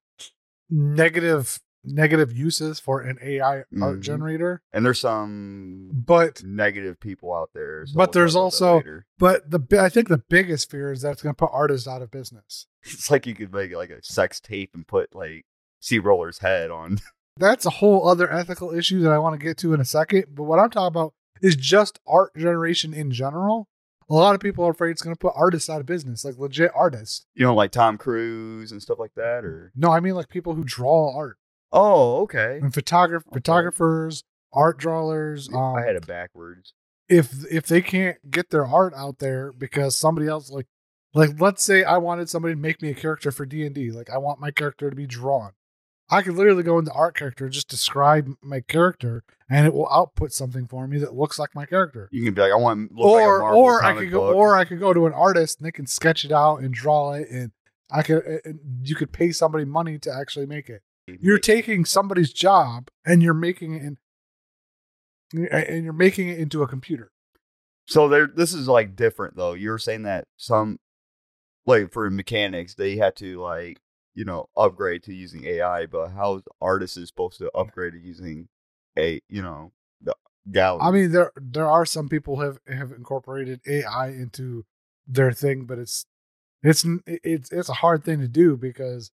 negative 0.74 1.60
negative 1.86 2.32
uses 2.32 2.80
for 2.80 3.02
an 3.02 3.18
AI 3.22 3.56
art 3.58 3.98
Mhm. 3.98 4.00
generator. 4.00 4.62
And 4.72 4.86
there's 4.86 5.00
some 5.00 5.90
But 5.92 6.42
negative 6.42 6.98
people 6.98 7.34
out 7.34 7.50
there. 7.52 7.84
so 7.84 7.92
But 7.94 8.08
we'll 8.08 8.12
there's 8.22 8.34
also- 8.34 8.82
but 9.18 9.50
the 9.50 9.60
I 9.78 9.90
think 9.90 10.08
the 10.08 10.22
biggest 10.30 10.70
fear 10.70 10.92
is 10.92 11.02
that 11.02 11.12
it's 11.12 11.22
going 11.22 11.34
to 11.34 11.38
put 11.38 11.50
artists 11.52 11.86
out 11.86 12.00
of 12.00 12.10
business. 12.10 12.66
it's 12.84 13.10
like 13.10 13.26
you 13.26 13.34
could 13.34 13.52
make 13.52 13.74
like 13.74 13.90
a 13.90 14.02
sex 14.02 14.40
tape 14.40 14.70
and 14.74 14.86
put 14.86 15.14
like 15.14 15.44
CRollur's 15.82 16.38
head 16.38 16.70
on. 16.70 17.00
that's 17.36 17.66
a 17.66 17.70
whole 17.70 18.08
other 18.08 18.32
ethical 18.32 18.72
issue 18.72 19.00
that 19.02 19.12
I 19.12 19.18
want 19.18 19.38
to 19.38 19.44
get 19.44 19.58
to 19.58 19.74
in 19.74 19.80
a 19.80 19.84
second. 19.84 20.26
But 20.34 20.44
what 20.44 20.58
I'm 20.58 20.70
talking 20.70 20.86
about 20.86 21.12
is 21.42 21.54
just 21.54 21.98
art 22.06 22.34
generation 22.34 22.94
in 22.94 23.10
general. 23.10 23.68
A 24.10 24.14
lot 24.14 24.34
of 24.34 24.40
people 24.40 24.64
are 24.66 24.70
afraid 24.70 24.90
it's 24.90 25.02
going 25.02 25.14
to 25.14 25.18
put 25.18 25.32
artists 25.36 25.70
out 25.70 25.80
of 25.80 25.86
business, 25.86 26.24
like 26.24 26.36
legit 26.38 26.70
artists. 26.74 27.26
you 27.34 27.44
know, 27.44 27.54
like 27.54 27.70
Tom 27.70 27.96
Cruise 27.98 28.70
and 28.72 28.82
stuff 28.82 28.98
like 28.98 29.14
that, 29.16 29.44
or 29.44 29.72
No, 29.74 29.90
I 29.90 30.00
mean 30.00 30.14
like 30.14 30.28
people 30.28 30.54
who 30.54 30.64
draw 30.64 31.16
art 31.16 31.38
oh, 31.72 32.22
okay. 32.22 32.58
and 32.62 32.72
photograph 32.74 33.22
Okay. 33.28 33.34
photographers, 33.34 34.22
art 34.52 34.78
drawers. 34.78 35.48
Um, 35.52 35.76
I 35.76 35.82
had 35.82 35.96
it 35.96 36.06
backwards. 36.06 36.74
if 37.08 37.32
if 37.50 37.66
they 37.66 37.82
can't 37.82 38.30
get 38.30 38.50
their 38.50 38.66
art 38.66 38.92
out 38.96 39.18
there 39.18 39.52
because 39.52 39.96
somebody 39.96 40.26
else 40.28 40.50
like 40.50 40.66
like 41.14 41.40
let's 41.40 41.62
say 41.64 41.84
I 41.84 41.98
wanted 41.98 42.28
somebody 42.28 42.54
to 42.54 42.60
make 42.60 42.82
me 42.82 42.90
a 42.90 42.94
character 42.94 43.30
for 43.30 43.46
D 43.46 43.64
and 43.66 43.74
D, 43.74 43.90
like 43.90 44.10
I 44.10 44.18
want 44.18 44.40
my 44.40 44.50
character 44.50 44.90
to 44.90 44.96
be 44.96 45.06
drawn. 45.06 45.52
I 46.10 46.22
could 46.22 46.34
literally 46.34 46.62
go 46.62 46.78
into 46.78 46.92
art 46.92 47.16
character, 47.16 47.48
just 47.48 47.68
describe 47.68 48.28
my 48.42 48.60
character, 48.60 49.24
and 49.48 49.66
it 49.66 49.72
will 49.72 49.88
output 49.90 50.32
something 50.32 50.66
for 50.66 50.86
me 50.86 50.98
that 50.98 51.14
looks 51.14 51.38
like 51.38 51.54
my 51.54 51.64
character. 51.64 52.08
You 52.12 52.24
can 52.24 52.34
be 52.34 52.42
like, 52.42 52.52
I 52.52 52.56
want 52.56 52.90
to 52.90 52.94
look 52.94 53.12
like 53.12 53.22
a 53.22 53.26
or 53.26 53.52
or 53.54 53.84
I 53.84 53.94
could 53.94 54.10
go 54.10 54.20
book. 54.20 54.36
or 54.36 54.56
I 54.56 54.64
could 54.64 54.80
go 54.80 54.92
to 54.92 55.06
an 55.06 55.12
artist 55.12 55.58
and 55.58 55.66
they 55.66 55.72
can 55.72 55.86
sketch 55.86 56.24
it 56.24 56.32
out 56.32 56.58
and 56.58 56.74
draw 56.74 57.12
it, 57.12 57.28
and 57.30 57.52
I 57.90 58.02
could 58.02 58.22
and 58.44 58.60
you 58.82 58.94
could 58.94 59.12
pay 59.12 59.32
somebody 59.32 59.64
money 59.64 59.98
to 60.00 60.12
actually 60.12 60.46
make 60.46 60.68
it. 60.68 60.82
You're 61.06 61.38
taking 61.38 61.84
somebody's 61.84 62.32
job 62.32 62.88
and 63.04 63.22
you're 63.22 63.34
making 63.34 63.74
it 63.74 63.82
in, 65.32 65.48
and 65.48 65.84
you're 65.84 65.92
making 65.92 66.28
it 66.28 66.38
into 66.38 66.62
a 66.62 66.68
computer. 66.68 67.10
So 67.86 68.08
there, 68.08 68.26
this 68.26 68.54
is 68.54 68.68
like 68.68 68.96
different 68.96 69.36
though. 69.36 69.52
You're 69.52 69.78
saying 69.78 70.02
that 70.04 70.24
some, 70.36 70.78
like 71.66 71.92
for 71.92 72.10
mechanics, 72.10 72.74
they 72.74 72.96
had 72.96 73.16
to 73.16 73.40
like 73.40 73.78
you 74.14 74.24
know 74.24 74.48
upgrade 74.56 75.02
to 75.04 75.14
using 75.14 75.44
AI, 75.46 75.86
but 75.86 76.08
how 76.08 76.42
artists 76.60 76.96
is 76.96 77.08
supposed 77.08 77.38
to 77.38 77.50
upgrade 77.52 77.92
to 77.92 77.98
using 77.98 78.48
a 78.98 79.20
you 79.28 79.42
know 79.42 79.72
the 80.00 80.14
gallery? 80.50 80.82
I 80.82 80.90
mean, 80.90 81.12
there 81.12 81.32
there 81.36 81.68
are 81.68 81.86
some 81.86 82.08
people 82.08 82.40
have 82.40 82.58
have 82.68 82.92
incorporated 82.92 83.60
AI 83.66 84.08
into 84.08 84.64
their 85.06 85.32
thing, 85.32 85.64
but 85.64 85.78
it's 85.78 86.06
it's 86.62 86.86
it's 87.06 87.50
it's 87.52 87.68
a 87.68 87.74
hard 87.74 88.04
thing 88.04 88.20
to 88.20 88.28
do 88.28 88.56
because 88.56 89.10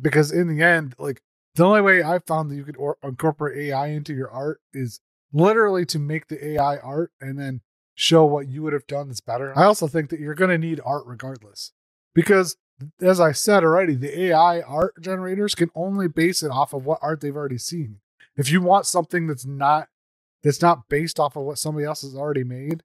because 0.00 0.32
in 0.32 0.48
the 0.48 0.62
end, 0.62 0.94
like 0.98 1.22
the 1.54 1.64
only 1.64 1.80
way 1.80 2.02
I 2.02 2.18
found 2.20 2.50
that 2.50 2.56
you 2.56 2.64
could 2.64 2.76
or- 2.76 2.98
incorporate 3.02 3.58
AI 3.58 3.88
into 3.88 4.14
your 4.14 4.30
art 4.30 4.60
is 4.72 5.00
literally 5.32 5.84
to 5.86 5.98
make 5.98 6.28
the 6.28 6.44
AI 6.52 6.78
art 6.78 7.12
and 7.20 7.38
then 7.38 7.60
show 7.94 8.24
what 8.24 8.48
you 8.48 8.62
would 8.62 8.72
have 8.72 8.86
done 8.86 9.08
that's 9.08 9.20
better. 9.20 9.56
I 9.56 9.64
also 9.64 9.86
think 9.86 10.10
that 10.10 10.20
you're 10.20 10.34
going 10.34 10.50
to 10.50 10.58
need 10.58 10.80
art 10.84 11.04
regardless 11.06 11.72
because 12.14 12.56
as 13.00 13.20
I 13.20 13.32
said 13.32 13.64
already, 13.64 13.94
the 13.94 14.26
AI 14.26 14.60
art 14.60 14.94
generators 15.00 15.54
can 15.54 15.70
only 15.74 16.08
base 16.08 16.42
it 16.42 16.50
off 16.50 16.72
of 16.72 16.84
what 16.84 16.98
art 17.02 17.20
they've 17.20 17.36
already 17.36 17.58
seen. 17.58 17.98
If 18.36 18.50
you 18.50 18.60
want 18.60 18.86
something 18.86 19.26
that's 19.26 19.46
not 19.46 19.88
that's 20.42 20.62
not 20.62 20.88
based 20.88 21.20
off 21.20 21.36
of 21.36 21.44
what 21.44 21.58
somebody 21.58 21.86
else 21.86 22.02
has 22.02 22.16
already 22.16 22.44
made, 22.44 22.82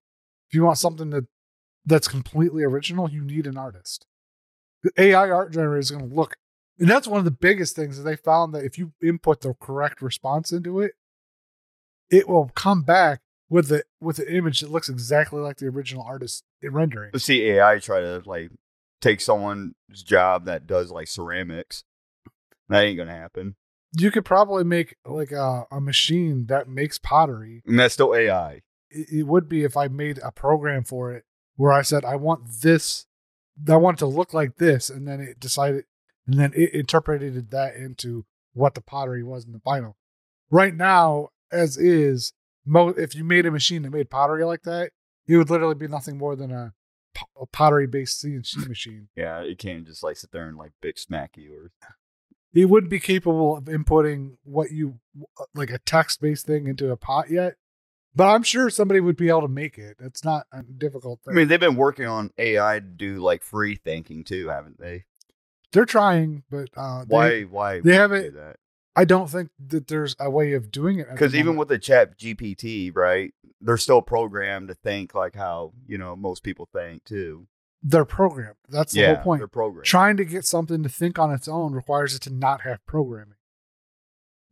if 0.48 0.54
you 0.54 0.64
want 0.64 0.78
something 0.78 1.10
that 1.12 1.26
that's 1.86 2.08
completely 2.08 2.64
original, 2.64 3.10
you 3.10 3.22
need 3.22 3.48
an 3.48 3.58
artist. 3.58 4.06
The 4.84 4.92
AI 4.98 5.30
art 5.30 5.54
generator 5.54 5.80
is 5.80 5.92
going 5.92 6.08
to 6.08 6.16
look, 6.16 6.36
and 6.78 6.90
that's 6.90 7.08
one 7.08 7.20
of 7.20 7.26
the 7.26 7.32
biggest 7.32 7.76
things. 7.76 7.98
Is 7.98 8.04
they 8.04 8.16
found 8.16 8.54
that 8.54 8.66
if 8.66 8.78
you 8.78 8.94
input 9.02 9.42
the 9.42 9.54
correct 9.54 10.02
response 10.02 10.52
into 10.52 10.82
it, 10.82 10.94
it 12.10 12.28
will 12.28 12.52
come 12.54 12.84
back 12.84 13.22
with 13.50 13.70
the 13.70 13.84
with 14.00 14.18
the 14.18 14.32
image 14.32 14.60
that 14.60 14.72
looks 14.72 14.90
exactly 14.90 15.40
like 15.40 15.58
the 15.58 15.68
original 15.68 16.04
artist 16.04 16.44
rendering. 16.62 17.12
Let's 17.14 17.26
see 17.26 17.44
AI 17.50 17.80
try 17.80 18.02
to 18.02 18.22
like 18.26 18.52
take 19.02 19.22
someone's 19.22 19.74
job 20.04 20.46
that 20.46 20.68
does 20.68 20.92
like 20.92 21.08
ceramics. 21.08 21.84
That 22.70 22.84
ain't 22.84 22.98
gonna 22.98 23.12
happen. 23.12 23.56
You 23.98 24.12
could 24.12 24.26
probably 24.26 24.64
make 24.64 24.96
like 25.06 25.32
a, 25.32 25.66
a 25.72 25.80
machine 25.80 26.48
that 26.48 26.68
makes 26.68 26.98
pottery. 26.98 27.64
And 27.66 27.80
that's 27.80 27.94
still 27.94 28.14
AI. 28.14 28.62
It, 28.90 29.08
it 29.12 29.24
would 29.24 29.48
be 29.48 29.64
if 29.64 29.78
I 29.78 29.88
made 29.88 30.20
a 30.24 30.32
program 30.32 30.84
for 30.84 31.14
it 31.14 31.24
where 31.56 31.72
I 31.72 31.82
said 31.82 32.06
I 32.06 32.16
want 32.16 32.62
this, 32.62 33.06
I 33.68 33.78
want 33.78 33.98
it 33.98 34.00
to 34.00 34.08
look 34.08 34.34
like 34.34 34.58
this, 34.58 34.90
and 34.90 35.08
then 35.08 35.20
it 35.20 35.40
decided, 35.40 35.86
and 36.28 36.40
then 36.40 36.54
it 36.56 36.74
interpreted 36.74 37.52
that 37.52 37.76
into 37.76 38.26
what 38.54 38.76
the 38.76 38.82
pottery 38.82 39.24
was 39.24 39.46
in 39.46 39.54
the 39.54 39.60
final. 39.60 39.96
Right 40.50 40.76
now, 40.76 41.30
as 41.52 41.78
is, 41.78 42.34
mo- 42.66 42.90
if 42.90 43.16
you 43.16 43.24
made 43.24 43.46
a 43.46 43.52
machine 43.52 43.84
that 43.84 43.92
made 43.92 44.10
pottery 44.10 44.44
like 44.44 44.64
that, 44.64 44.92
it 45.28 45.38
would 45.38 45.50
literally 45.50 45.76
be 45.76 45.88
nothing 45.88 46.18
more 46.18 46.36
than 46.36 46.52
a, 46.52 46.74
po- 47.18 47.42
a 47.42 47.46
pottery-based 47.48 48.24
CNC 48.24 48.68
machine. 48.68 49.08
Yeah, 49.16 49.40
it 49.42 49.58
can't 49.58 49.86
just 49.86 50.04
like 50.04 50.18
sit 50.18 50.32
there 50.32 50.48
and 50.48 50.58
like 50.58 50.72
bitch 50.84 51.00
smack 51.00 51.38
you 51.38 51.54
or 51.54 51.72
It 52.54 52.66
wouldn't 52.66 52.90
be 52.92 53.00
capable 53.00 53.58
of 53.58 53.66
inputting 53.66 54.38
what 54.44 54.72
you 54.72 55.00
like 55.54 55.70
a 55.70 55.80
text-based 55.80 56.46
thing 56.46 56.68
into 56.68 56.92
a 56.92 56.98
pot 56.98 57.30
yet. 57.30 57.56
But 58.16 58.30
I'm 58.34 58.42
sure 58.44 58.70
somebody 58.72 59.00
would 59.00 59.16
be 59.18 59.30
able 59.30 59.42
to 59.42 59.48
make 59.48 59.78
it. 59.78 59.98
It's 60.00 60.24
not 60.26 60.48
a 60.52 60.64
difficult 60.64 61.20
thing. 61.24 61.34
I 61.34 61.36
mean 61.38 61.48
they've 61.50 61.60
been 61.60 61.76
working 61.76 62.08
on 62.08 62.32
AI 62.38 62.80
to 62.80 62.86
do 62.86 63.18
like 63.18 63.44
free 63.44 63.76
thinking 63.76 64.24
too, 64.24 64.48
haven't 64.50 64.80
they? 64.80 65.06
They're 65.72 65.86
trying, 65.86 66.44
but 66.50 66.70
uh, 66.76 67.06
they- 67.06 67.14
Why 67.16 67.42
why 67.44 67.80
they 67.82 67.94
haven't- 67.94 68.24
do 68.24 68.32
that? 68.32 68.56
I 68.98 69.06
don't 69.06 69.30
think 69.30 69.52
that 69.68 69.88
there's 69.88 70.16
a 70.20 70.30
way 70.30 70.54
of 70.54 70.72
doing 70.72 71.00
it. 71.00 71.08
Because 71.10 71.36
even 71.36 71.56
with 71.56 71.68
the 71.68 71.78
chat 71.78 72.18
GPT, 72.20 72.94
right, 72.96 73.34
they're 73.62 73.78
still 73.78 74.02
programmed 74.02 74.68
to 74.70 74.74
think 74.74 75.14
like 75.14 75.36
how, 75.36 75.72
you 75.86 75.98
know, 75.98 76.16
most 76.16 76.42
people 76.44 76.68
think 76.74 77.04
too. 77.06 77.48
they're 77.84 78.06
programmed. 78.06 78.56
That's 78.68 78.94
the 78.94 79.02
yeah, 79.02 79.16
whole 79.16 79.24
point. 79.24 79.40
they're 79.42 79.48
programmed. 79.48 79.86
Trying 79.86 80.18
to 80.18 80.26
get 80.26 80.46
something 80.46 80.82
to 80.84 80.90
think 80.90 81.20
on 81.20 81.32
its 81.32 81.48
own 81.48 81.74
requires 81.74 82.16
it 82.16 82.24
to 82.24 82.34
not 82.34 82.62
have 82.62 82.84
programming. 82.88 83.36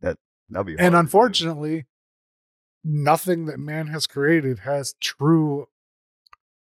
That 0.00 0.16
that'd 0.48 0.66
be 0.66 0.76
And 0.78 0.94
unfortunately, 0.94 1.86
nothing 2.84 3.46
that 3.46 3.58
man 3.58 3.88
has 3.88 4.06
created 4.06 4.60
has 4.60 4.94
true 5.00 5.66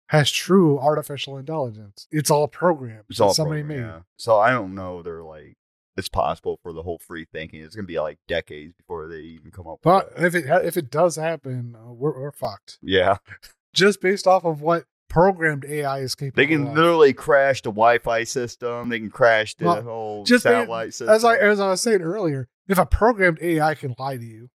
has 0.09 0.31
true 0.31 0.79
artificial 0.79 1.37
intelligence. 1.37 2.07
It's 2.11 2.31
all 2.31 2.47
programmed. 2.49 3.05
it's 3.11 3.21
all 3.21 3.35
somebody 3.35 3.63
programmed, 3.63 3.83
made. 3.83 3.89
yeah. 3.89 4.01
So 4.17 4.39
I 4.39 4.51
don't 4.51 4.75
know 4.75 5.03
they're 5.03 5.23
like 5.23 5.57
it's 5.97 6.09
possible 6.09 6.59
for 6.63 6.73
the 6.73 6.83
whole 6.83 6.99
free 6.99 7.25
thinking. 7.31 7.63
It's 7.63 7.75
gonna 7.77 7.87
be 7.87 8.01
like 8.01 8.19
decades 8.29 8.75
before 8.77 9.07
they 9.09 9.21
even 9.21 9.51
come 9.51 9.67
up 9.69 9.81
But 9.83 10.13
if 10.17 10.35
it 10.35 10.45
if 10.65 10.77
it 10.77 10.91
does 10.91 11.17
happen, 11.17 11.77
uh, 11.79 11.93
we're 11.93 12.19
we're 12.21 12.33
fucked. 12.33 12.79
Yeah. 12.83 13.19
Just 13.75 14.01
based 14.01 14.27
off 14.27 14.45
of 14.45 14.61
what 14.61 14.85
programmed 15.09 15.65
AI 15.65 15.99
is 16.01 16.15
capable. 16.15 16.41
They 16.43 16.47
can 16.47 16.67
of. 16.69 16.75
literally 16.75 17.13
crash 17.13 17.61
the 17.63 17.71
Wi-Fi 17.71 18.25
system. 18.25 18.89
They 18.89 18.99
can 19.01 19.11
crash 19.11 19.55
the 19.57 19.65
Well, 19.67 19.83
whole 19.83 20.25
just 20.25 20.45
satellite 20.45 20.95
system. 20.95 21.15
as 21.15 21.25
I 21.25 21.37
as 21.37 21.61
I 21.61 21.69
was 21.71 21.81
saying 21.83 22.01
earlier, 22.03 22.49
if 22.69 22.79
a 22.79 22.87
programmed 22.87 23.39
AI 23.43 23.75
can 23.75 23.95
lie 23.99 24.17
to 24.17 24.25
you, 24.25 24.51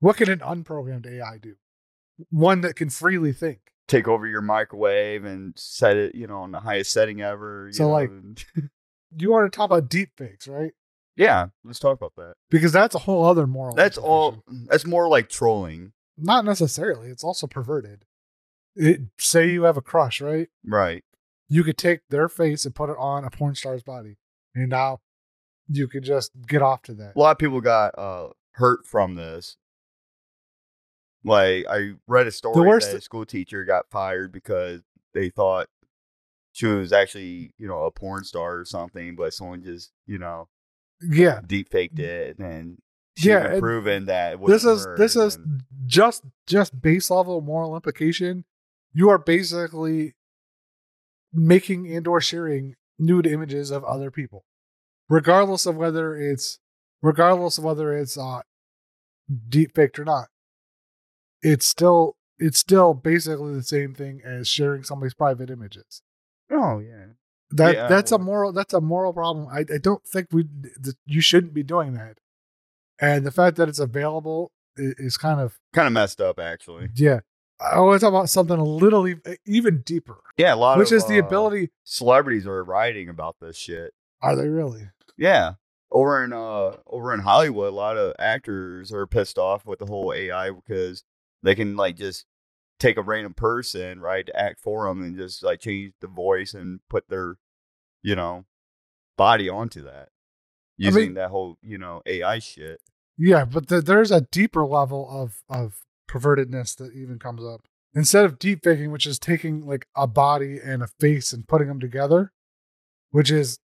what 0.00 0.16
can 0.16 0.28
an 0.30 0.40
unprogrammed 0.40 1.06
AI 1.06 1.38
do? 1.38 1.54
One 2.30 2.60
that 2.62 2.74
can 2.76 2.90
freely 2.90 3.32
think. 3.32 3.58
take 3.88 4.06
over 4.08 4.26
your 4.26 4.42
microwave 4.42 5.24
and 5.24 5.52
set 5.56 5.96
it, 5.96 6.14
you 6.14 6.26
know, 6.26 6.38
on 6.42 6.50
the 6.52 6.60
highest 6.60 6.92
setting 6.92 7.20
ever. 7.20 7.68
So, 7.72 7.84
know, 7.84 7.90
like- 7.92 8.10
and- 8.10 8.44
You 9.16 9.30
want 9.30 9.50
to 9.50 9.56
talk 9.56 9.66
about 9.66 9.88
deep 9.88 10.10
fakes, 10.16 10.48
right? 10.48 10.72
yeah, 11.16 11.48
let's 11.64 11.78
talk 11.78 11.98
about 11.98 12.14
that. 12.16 12.34
Because 12.50 12.72
that's 12.72 12.94
a 12.94 13.00
whole 13.00 13.24
other 13.24 13.46
moral. 13.46 13.74
That's 13.74 13.98
all. 13.98 14.42
That's 14.68 14.86
more 14.86 15.08
like 15.08 15.28
trolling, 15.28 15.92
Not 16.16 16.44
necessarily. 16.44 17.08
It's 17.08 17.24
also 17.24 17.46
perverted. 17.46 18.04
It, 18.74 19.00
say 19.18 19.50
you 19.50 19.64
have 19.64 19.76
a 19.76 19.82
crush, 19.82 20.20
right? 20.20 20.48
right? 20.64 21.04
You 21.48 21.64
could 21.64 21.76
take 21.76 22.00
their 22.08 22.28
face 22.28 22.64
and 22.64 22.74
put 22.74 22.88
it 22.88 22.96
on 22.98 23.24
a 23.24 23.30
porn 23.30 23.54
star's 23.54 23.82
body, 23.82 24.16
and 24.54 24.70
now 24.70 25.00
you 25.68 25.86
could 25.88 26.04
just 26.04 26.32
get 26.46 26.62
off 26.62 26.82
to 26.82 26.94
that. 26.94 27.12
A 27.14 27.18
lot 27.18 27.32
of 27.32 27.38
people 27.38 27.60
got 27.60 27.98
uh, 27.98 28.28
hurt 28.52 28.86
from 28.86 29.14
this. 29.14 29.56
Like 31.24 31.66
I 31.68 31.92
read 32.06 32.26
a 32.26 32.32
story 32.32 32.54
the 32.54 32.62
worst- 32.62 32.90
that 32.90 32.98
a 32.98 33.00
school 33.02 33.26
teacher 33.26 33.64
got 33.64 33.90
fired 33.90 34.32
because 34.32 34.80
they 35.14 35.28
thought 35.28 35.68
she 36.52 36.66
was 36.66 36.92
actually, 36.92 37.52
you 37.58 37.66
know, 37.66 37.84
a 37.84 37.90
porn 37.90 38.24
star 38.24 38.58
or 38.58 38.64
something, 38.64 39.16
but 39.16 39.32
someone 39.34 39.62
just, 39.62 39.90
you 40.06 40.18
know, 40.18 40.48
Yeah, 41.00 41.40
deep 41.46 41.70
faked 41.70 41.98
it 41.98 42.38
and 42.38 42.78
Yeah, 43.16 43.58
proven 43.58 44.06
that 44.06 44.34
it 44.34 44.46
this 44.46 44.64
is 44.64 44.86
this 44.96 45.16
is 45.16 45.36
and- 45.36 45.62
just 45.86 46.24
just 46.46 46.80
base 46.80 47.10
level 47.10 47.40
moral 47.40 47.74
implication. 47.74 48.44
You 48.92 49.08
are 49.10 49.18
basically 49.18 50.14
making 51.32 51.90
and 51.94 52.06
or 52.06 52.20
sharing 52.20 52.76
nude 52.98 53.26
images 53.26 53.70
of 53.70 53.84
other 53.84 54.10
people, 54.10 54.44
regardless 55.08 55.66
of 55.66 55.76
whether 55.76 56.14
it's 56.14 56.58
regardless 57.00 57.58
of 57.58 57.64
whether 57.64 57.96
it's 57.96 58.16
uh, 58.16 58.42
deep 59.48 59.74
faked 59.74 59.98
or 59.98 60.04
not. 60.04 60.28
It's 61.42 61.66
still 61.66 62.16
it's 62.38 62.58
still 62.58 62.94
basically 62.94 63.54
the 63.54 63.62
same 63.62 63.94
thing 63.94 64.20
as 64.24 64.48
sharing 64.48 64.84
somebody's 64.84 65.14
private 65.14 65.50
images. 65.50 66.02
Oh 66.52 66.78
yeah. 66.78 67.06
That 67.50 67.74
Yeah, 67.74 67.88
that's 67.88 68.12
a 68.12 68.18
moral 68.18 68.52
that's 68.52 68.72
a 68.74 68.80
moral 68.80 69.12
problem. 69.12 69.46
I, 69.48 69.60
I 69.60 69.78
don't 69.82 70.04
think 70.06 70.28
we 70.32 70.44
that 70.80 70.94
you 71.06 71.20
shouldn't 71.20 71.52
be 71.54 71.62
doing 71.62 71.94
that. 71.94 72.18
And 73.00 73.26
the 73.26 73.30
fact 73.30 73.56
that 73.56 73.68
it's 73.68 73.78
available 73.78 74.52
is, 74.76 74.94
is 74.98 75.16
kind 75.16 75.40
of 75.40 75.58
Kind 75.74 75.86
of 75.86 75.92
messed 75.92 76.20
up 76.20 76.38
actually. 76.38 76.88
yeah. 76.94 77.20
I 77.60 77.78
want 77.78 78.00
to 78.00 78.04
talk 78.06 78.12
about 78.12 78.28
something 78.28 78.58
a 78.58 78.64
little 78.64 79.06
even 79.46 79.82
deeper, 79.82 80.16
Yeah, 80.36 80.54
a 80.54 80.56
lot 80.56 80.78
which 80.78 80.90
of 80.90 80.96
is 80.96 81.06
the 81.06 81.20
uh, 81.20 81.24
ability. 81.24 81.70
celebrities 81.84 82.44
are 82.46 82.64
writing 82.64 83.08
about 83.08 83.36
this 83.40 83.56
shit. 83.56 83.92
Are 84.20 84.34
they 84.34 84.48
really? 84.48 84.88
Yeah. 85.16 85.52
Over 85.92 86.24
in 86.24 86.32
uh 86.32 86.76
over 86.86 87.12
in 87.12 87.20
Hollywood, 87.20 87.68
a 87.72 87.76
lot 87.76 87.96
of 87.98 88.14
actors 88.18 88.92
are 88.92 89.06
pissed 89.06 89.36
off 89.38 89.66
with 89.66 89.78
the 89.78 89.86
whole 89.86 90.12
AI 90.14 90.50
because 90.50 91.04
they 91.42 91.54
can 91.54 91.76
like 91.76 91.96
just 91.96 92.24
take 92.82 92.96
a 92.96 93.02
random 93.02 93.32
person, 93.32 94.00
right, 94.00 94.26
to 94.26 94.36
act 94.36 94.60
for 94.60 94.86
them 94.86 95.02
and 95.02 95.16
just 95.16 95.42
like 95.42 95.60
change 95.60 95.92
the 96.00 96.08
voice 96.08 96.52
and 96.52 96.80
put 96.90 97.08
their, 97.08 97.36
you 98.02 98.16
know, 98.16 98.44
body 99.16 99.48
onto 99.48 99.82
that. 99.84 100.08
I 100.08 100.86
Using 100.86 101.02
mean- 101.02 101.14
that 101.14 101.30
whole, 101.30 101.58
you 101.62 101.78
know, 101.78 102.02
AI 102.06 102.40
shit. 102.40 102.80
Yeah, 103.16 103.44
but 103.44 103.68
the, 103.68 103.80
there's 103.80 104.10
a 104.10 104.22
deeper 104.22 104.64
level 104.64 105.06
of 105.08 105.42
of 105.48 105.84
pervertedness 106.10 106.76
that 106.76 106.92
even 106.94 107.18
comes 107.18 107.44
up. 107.44 107.60
Instead 107.94 108.24
of 108.24 108.38
deep 108.38 108.64
faking, 108.64 108.90
which 108.90 109.06
is 109.06 109.18
taking 109.18 109.66
like 109.66 109.86
a 109.94 110.06
body 110.06 110.58
and 110.62 110.82
a 110.82 110.88
face 110.98 111.32
and 111.32 111.46
putting 111.46 111.68
them 111.68 111.78
together, 111.78 112.32
which 113.10 113.30
is 113.30 113.58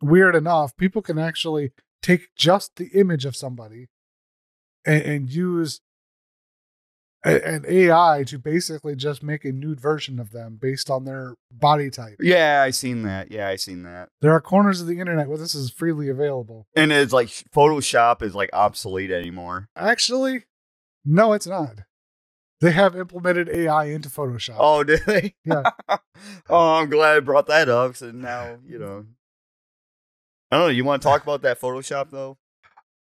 weird 0.00 0.34
enough, 0.34 0.76
people 0.76 1.02
can 1.02 1.18
actually 1.18 1.70
take 2.00 2.28
just 2.34 2.76
the 2.76 2.88
image 2.94 3.24
of 3.26 3.36
somebody 3.36 3.88
and, 4.86 5.02
and 5.02 5.30
use 5.30 5.80
an 7.24 7.64
AI 7.68 8.24
to 8.26 8.38
basically 8.38 8.96
just 8.96 9.22
make 9.22 9.44
a 9.44 9.52
nude 9.52 9.80
version 9.80 10.18
of 10.18 10.30
them 10.32 10.58
based 10.60 10.90
on 10.90 11.04
their 11.04 11.34
body 11.50 11.90
type. 11.90 12.16
Yeah, 12.20 12.62
I 12.62 12.70
seen 12.70 13.02
that. 13.02 13.30
Yeah, 13.30 13.48
I 13.48 13.56
seen 13.56 13.82
that. 13.84 14.08
There 14.20 14.32
are 14.32 14.40
corners 14.40 14.80
of 14.80 14.86
the 14.86 14.98
internet 14.98 15.28
where 15.28 15.38
this 15.38 15.54
is 15.54 15.70
freely 15.70 16.08
available. 16.08 16.66
And 16.74 16.92
it's 16.92 17.12
like 17.12 17.28
Photoshop 17.28 18.22
is 18.22 18.34
like 18.34 18.50
obsolete 18.52 19.10
anymore. 19.10 19.68
Actually, 19.76 20.44
no, 21.04 21.32
it's 21.32 21.46
not. 21.46 21.80
They 22.60 22.72
have 22.72 22.96
implemented 22.96 23.48
AI 23.48 23.86
into 23.86 24.08
Photoshop. 24.08 24.56
Oh, 24.58 24.84
did 24.84 25.02
they? 25.04 25.34
Yeah. 25.44 25.64
oh, 26.48 26.74
I'm 26.74 26.90
glad 26.90 27.16
I 27.16 27.20
brought 27.20 27.48
that 27.48 27.68
up. 27.68 27.96
So 27.96 28.12
now, 28.12 28.58
you 28.66 28.78
know. 28.78 29.06
I 30.50 30.56
don't 30.56 30.66
know. 30.66 30.70
You 30.70 30.84
want 30.84 31.02
to 31.02 31.08
talk 31.08 31.22
about 31.22 31.42
that 31.42 31.60
Photoshop 31.60 32.10
though? 32.10 32.38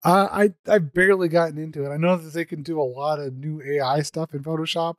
Uh, 0.02 0.28
I 0.30 0.54
I've 0.70 0.94
barely 0.94 1.28
gotten 1.28 1.58
into 1.58 1.84
it. 1.84 1.92
I 1.92 1.96
know 1.96 2.16
that 2.16 2.32
they 2.32 2.44
can 2.44 2.62
do 2.62 2.80
a 2.80 2.82
lot 2.82 3.18
of 3.18 3.34
new 3.34 3.60
AI 3.62 4.02
stuff 4.02 4.32
in 4.32 4.42
Photoshop. 4.42 4.94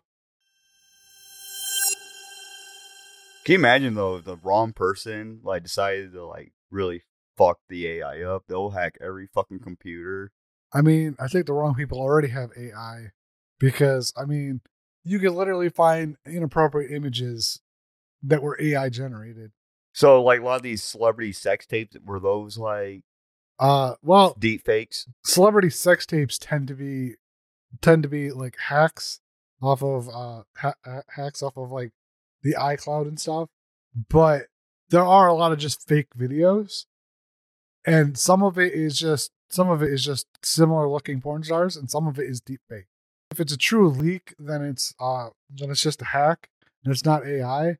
Can 3.45 3.53
you 3.53 3.59
imagine 3.59 3.95
though 3.95 4.17
if 4.17 4.25
the 4.25 4.37
wrong 4.37 4.73
person 4.73 5.39
like 5.43 5.63
decided 5.63 6.13
to 6.13 6.25
like 6.25 6.53
really 6.69 7.01
fuck 7.37 7.59
the 7.69 7.87
AI 7.87 8.21
up. 8.21 8.43
They'll 8.47 8.71
hack 8.71 8.97
every 9.01 9.27
fucking 9.27 9.59
computer. 9.59 10.31
I 10.73 10.81
mean, 10.81 11.15
I 11.19 11.27
think 11.27 11.45
the 11.45 11.53
wrong 11.53 11.75
people 11.75 11.99
already 11.99 12.29
have 12.29 12.51
AI 12.57 13.11
because 13.59 14.13
I 14.17 14.25
mean, 14.25 14.61
you 15.03 15.19
can 15.19 15.35
literally 15.35 15.69
find 15.69 16.17
inappropriate 16.25 16.91
images 16.91 17.61
that 18.23 18.41
were 18.41 18.57
AI 18.61 18.89
generated. 18.89 19.51
So 19.93 20.21
like 20.23 20.39
a 20.39 20.43
lot 20.43 20.57
of 20.57 20.61
these 20.61 20.83
celebrity 20.83 21.33
sex 21.33 21.65
tapes 21.65 21.97
were 22.05 22.19
those 22.19 22.57
like 22.57 23.03
Uh, 23.61 23.93
well, 24.01 24.35
deep 24.39 24.65
fakes. 24.65 25.07
celebrity 25.23 25.69
sex 25.69 26.07
tapes 26.07 26.39
tend 26.39 26.67
to 26.67 26.73
be 26.73 27.13
tend 27.79 28.01
to 28.03 28.09
be 28.09 28.31
like 28.31 28.57
hacks 28.57 29.21
off 29.61 29.83
of 29.83 30.09
uh 30.09 30.41
ha- 30.57 30.73
ha- 30.83 31.03
hacks 31.09 31.43
off 31.43 31.55
of 31.55 31.71
like 31.71 31.91
the 32.41 32.55
iCloud 32.55 33.07
and 33.07 33.19
stuff. 33.19 33.49
But 34.09 34.47
there 34.89 35.05
are 35.05 35.27
a 35.27 35.33
lot 35.35 35.51
of 35.51 35.59
just 35.59 35.87
fake 35.87 36.07
videos, 36.17 36.85
and 37.85 38.17
some 38.17 38.41
of 38.41 38.57
it 38.57 38.73
is 38.73 38.97
just 38.97 39.31
some 39.49 39.69
of 39.69 39.83
it 39.83 39.93
is 39.93 40.03
just 40.03 40.25
similar 40.43 40.89
looking 40.89 41.21
porn 41.21 41.43
stars, 41.43 41.77
and 41.77 41.89
some 41.91 42.07
of 42.07 42.17
it 42.17 42.27
is 42.27 42.41
deep 42.41 42.61
fake. 42.67 42.87
If 43.29 43.39
it's 43.39 43.53
a 43.53 43.57
true 43.57 43.89
leak, 43.89 44.33
then 44.39 44.63
it's 44.63 44.93
uh 44.99 45.29
then 45.49 45.69
it's 45.69 45.81
just 45.81 46.01
a 46.01 46.05
hack 46.05 46.49
and 46.83 46.91
it's 46.91 47.05
not 47.05 47.27
AI. 47.27 47.77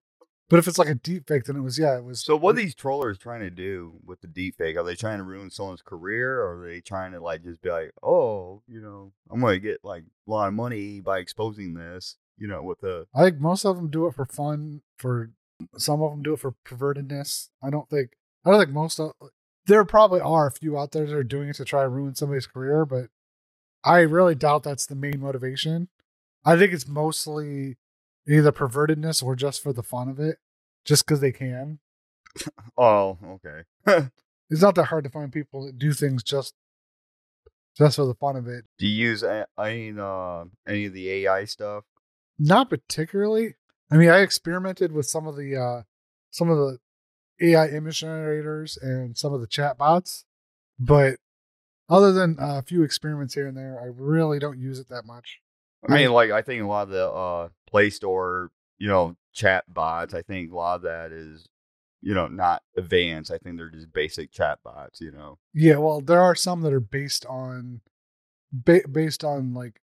But 0.51 0.59
if 0.59 0.67
it's 0.67 0.77
like 0.77 0.89
a 0.89 0.95
deep 0.95 1.29
fake, 1.29 1.45
then 1.45 1.55
it 1.55 1.61
was 1.61 1.79
yeah, 1.79 1.95
it 1.95 2.03
was. 2.03 2.19
So 2.19 2.35
what 2.35 2.55
are 2.55 2.61
these 2.61 2.75
trollers 2.75 3.17
trying 3.17 3.39
to 3.39 3.49
do 3.49 3.93
with 4.05 4.19
the 4.19 4.27
deep 4.27 4.57
fake? 4.57 4.75
Are 4.75 4.83
they 4.83 4.95
trying 4.95 5.19
to 5.19 5.23
ruin 5.23 5.49
someone's 5.49 5.81
career 5.81 6.41
or 6.41 6.61
are 6.61 6.67
they 6.67 6.81
trying 6.81 7.13
to 7.13 7.21
like 7.21 7.41
just 7.41 7.61
be 7.61 7.69
like, 7.69 7.93
Oh, 8.03 8.61
you 8.67 8.81
know, 8.81 9.13
I'm 9.31 9.39
gonna 9.39 9.59
get 9.59 9.79
like 9.85 10.03
a 10.03 10.29
lot 10.29 10.49
of 10.49 10.53
money 10.53 10.99
by 10.99 11.19
exposing 11.19 11.73
this, 11.73 12.17
you 12.37 12.49
know, 12.49 12.61
with 12.63 12.81
the 12.81 13.07
I 13.15 13.23
think 13.23 13.39
most 13.39 13.63
of 13.63 13.77
them 13.77 13.89
do 13.89 14.07
it 14.07 14.15
for 14.15 14.25
fun. 14.25 14.81
For 14.97 15.31
some 15.77 16.01
of 16.01 16.11
them 16.11 16.21
do 16.21 16.33
it 16.33 16.41
for 16.41 16.53
pervertedness. 16.65 17.47
I 17.63 17.69
don't 17.69 17.89
think. 17.89 18.11
I 18.43 18.51
don't 18.51 18.59
think 18.59 18.71
most 18.71 18.99
of. 18.99 19.13
Uh, 19.21 19.27
there 19.67 19.85
probably 19.85 20.19
are 20.19 20.47
a 20.47 20.51
few 20.51 20.77
out 20.77 20.91
there 20.91 21.05
that 21.05 21.15
are 21.15 21.23
doing 21.23 21.47
it 21.47 21.55
to 21.55 21.65
try 21.65 21.83
to 21.83 21.87
ruin 21.87 22.15
somebody's 22.15 22.47
career, 22.47 22.85
but 22.85 23.05
I 23.85 23.99
really 23.99 24.35
doubt 24.35 24.63
that's 24.63 24.85
the 24.85 24.95
main 24.95 25.21
motivation. 25.21 25.87
I 26.43 26.57
think 26.57 26.73
it's 26.73 26.89
mostly 26.89 27.77
either 28.31 28.51
pervertedness 28.51 29.23
or 29.23 29.35
just 29.35 29.61
for 29.61 29.73
the 29.73 29.83
fun 29.83 30.07
of 30.09 30.19
it, 30.19 30.37
just 30.85 31.05
because 31.05 31.19
they 31.21 31.31
can. 31.31 31.79
Oh, 32.77 33.17
okay. 33.45 34.09
It's 34.49 34.61
not 34.61 34.75
that 34.75 34.85
hard 34.87 35.05
to 35.05 35.09
find 35.09 35.31
people 35.31 35.65
that 35.65 35.79
do 35.79 35.93
things 35.93 36.23
just 36.23 36.53
just 37.77 37.95
for 37.95 38.05
the 38.05 38.13
fun 38.15 38.35
of 38.35 38.49
it. 38.49 38.65
do 38.77 38.85
you 38.85 39.07
use 39.09 39.23
a- 39.23 39.47
any 39.57 39.93
uh 39.97 40.43
any 40.67 40.85
of 40.85 40.93
the 40.93 41.09
AI 41.09 41.45
stuff? 41.45 41.85
Not 42.37 42.69
particularly. 42.69 43.55
I 43.89 43.95
mean, 43.95 44.09
I 44.09 44.19
experimented 44.19 44.91
with 44.91 45.05
some 45.05 45.25
of 45.25 45.37
the 45.37 45.55
uh 45.55 45.83
some 46.31 46.49
of 46.49 46.57
the 46.57 46.79
AI 47.41 47.67
image 47.69 48.01
generators 48.01 48.77
and 48.81 49.17
some 49.17 49.33
of 49.33 49.39
the 49.39 49.47
chat 49.47 49.77
bots, 49.77 50.25
but 50.77 51.15
other 51.89 52.11
than 52.11 52.35
a 52.39 52.61
few 52.61 52.83
experiments 52.83 53.33
here 53.35 53.47
and 53.47 53.55
there, 53.55 53.79
I 53.81 53.85
really 53.93 54.37
don't 54.39 54.59
use 54.59 54.79
it 54.79 54.89
that 54.89 55.05
much. 55.05 55.39
I 55.87 55.93
mean, 55.95 56.11
like 56.11 56.31
I 56.31 56.41
think 56.41 56.61
a 56.61 56.67
lot 56.67 56.83
of 56.83 56.89
the 56.89 57.09
uh 57.09 57.49
Play 57.71 57.89
Store, 57.89 58.51
you 58.77 58.87
know, 58.87 59.15
chat 59.33 59.63
bots. 59.73 60.13
I 60.13 60.21
think 60.21 60.51
a 60.51 60.55
lot 60.55 60.75
of 60.75 60.81
that 60.83 61.11
is, 61.11 61.47
you 62.01 62.13
know, 62.13 62.27
not 62.27 62.63
advanced. 62.77 63.31
I 63.31 63.37
think 63.37 63.57
they're 63.57 63.69
just 63.69 63.93
basic 63.93 64.31
chat 64.31 64.59
bots. 64.63 65.01
You 65.01 65.11
know. 65.11 65.39
Yeah, 65.53 65.77
well, 65.77 66.01
there 66.01 66.21
are 66.21 66.35
some 66.35 66.61
that 66.61 66.73
are 66.73 66.79
based 66.79 67.25
on 67.25 67.81
ba- 68.51 68.87
based 68.91 69.23
on 69.23 69.53
like 69.53 69.81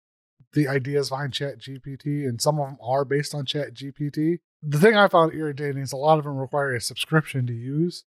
the 0.54 0.68
ideas 0.68 1.10
behind 1.10 1.32
Chat 1.32 1.58
GPT, 1.58 2.26
and 2.26 2.40
some 2.40 2.58
of 2.58 2.66
them 2.68 2.78
are 2.82 3.04
based 3.04 3.34
on 3.34 3.44
Chat 3.44 3.74
GPT. 3.74 4.38
The 4.62 4.78
thing 4.78 4.96
I 4.96 5.06
found 5.08 5.34
irritating 5.34 5.82
is 5.82 5.92
a 5.92 5.96
lot 5.96 6.18
of 6.18 6.24
them 6.24 6.36
require 6.36 6.74
a 6.74 6.80
subscription 6.80 7.46
to 7.46 7.52
use, 7.52 8.04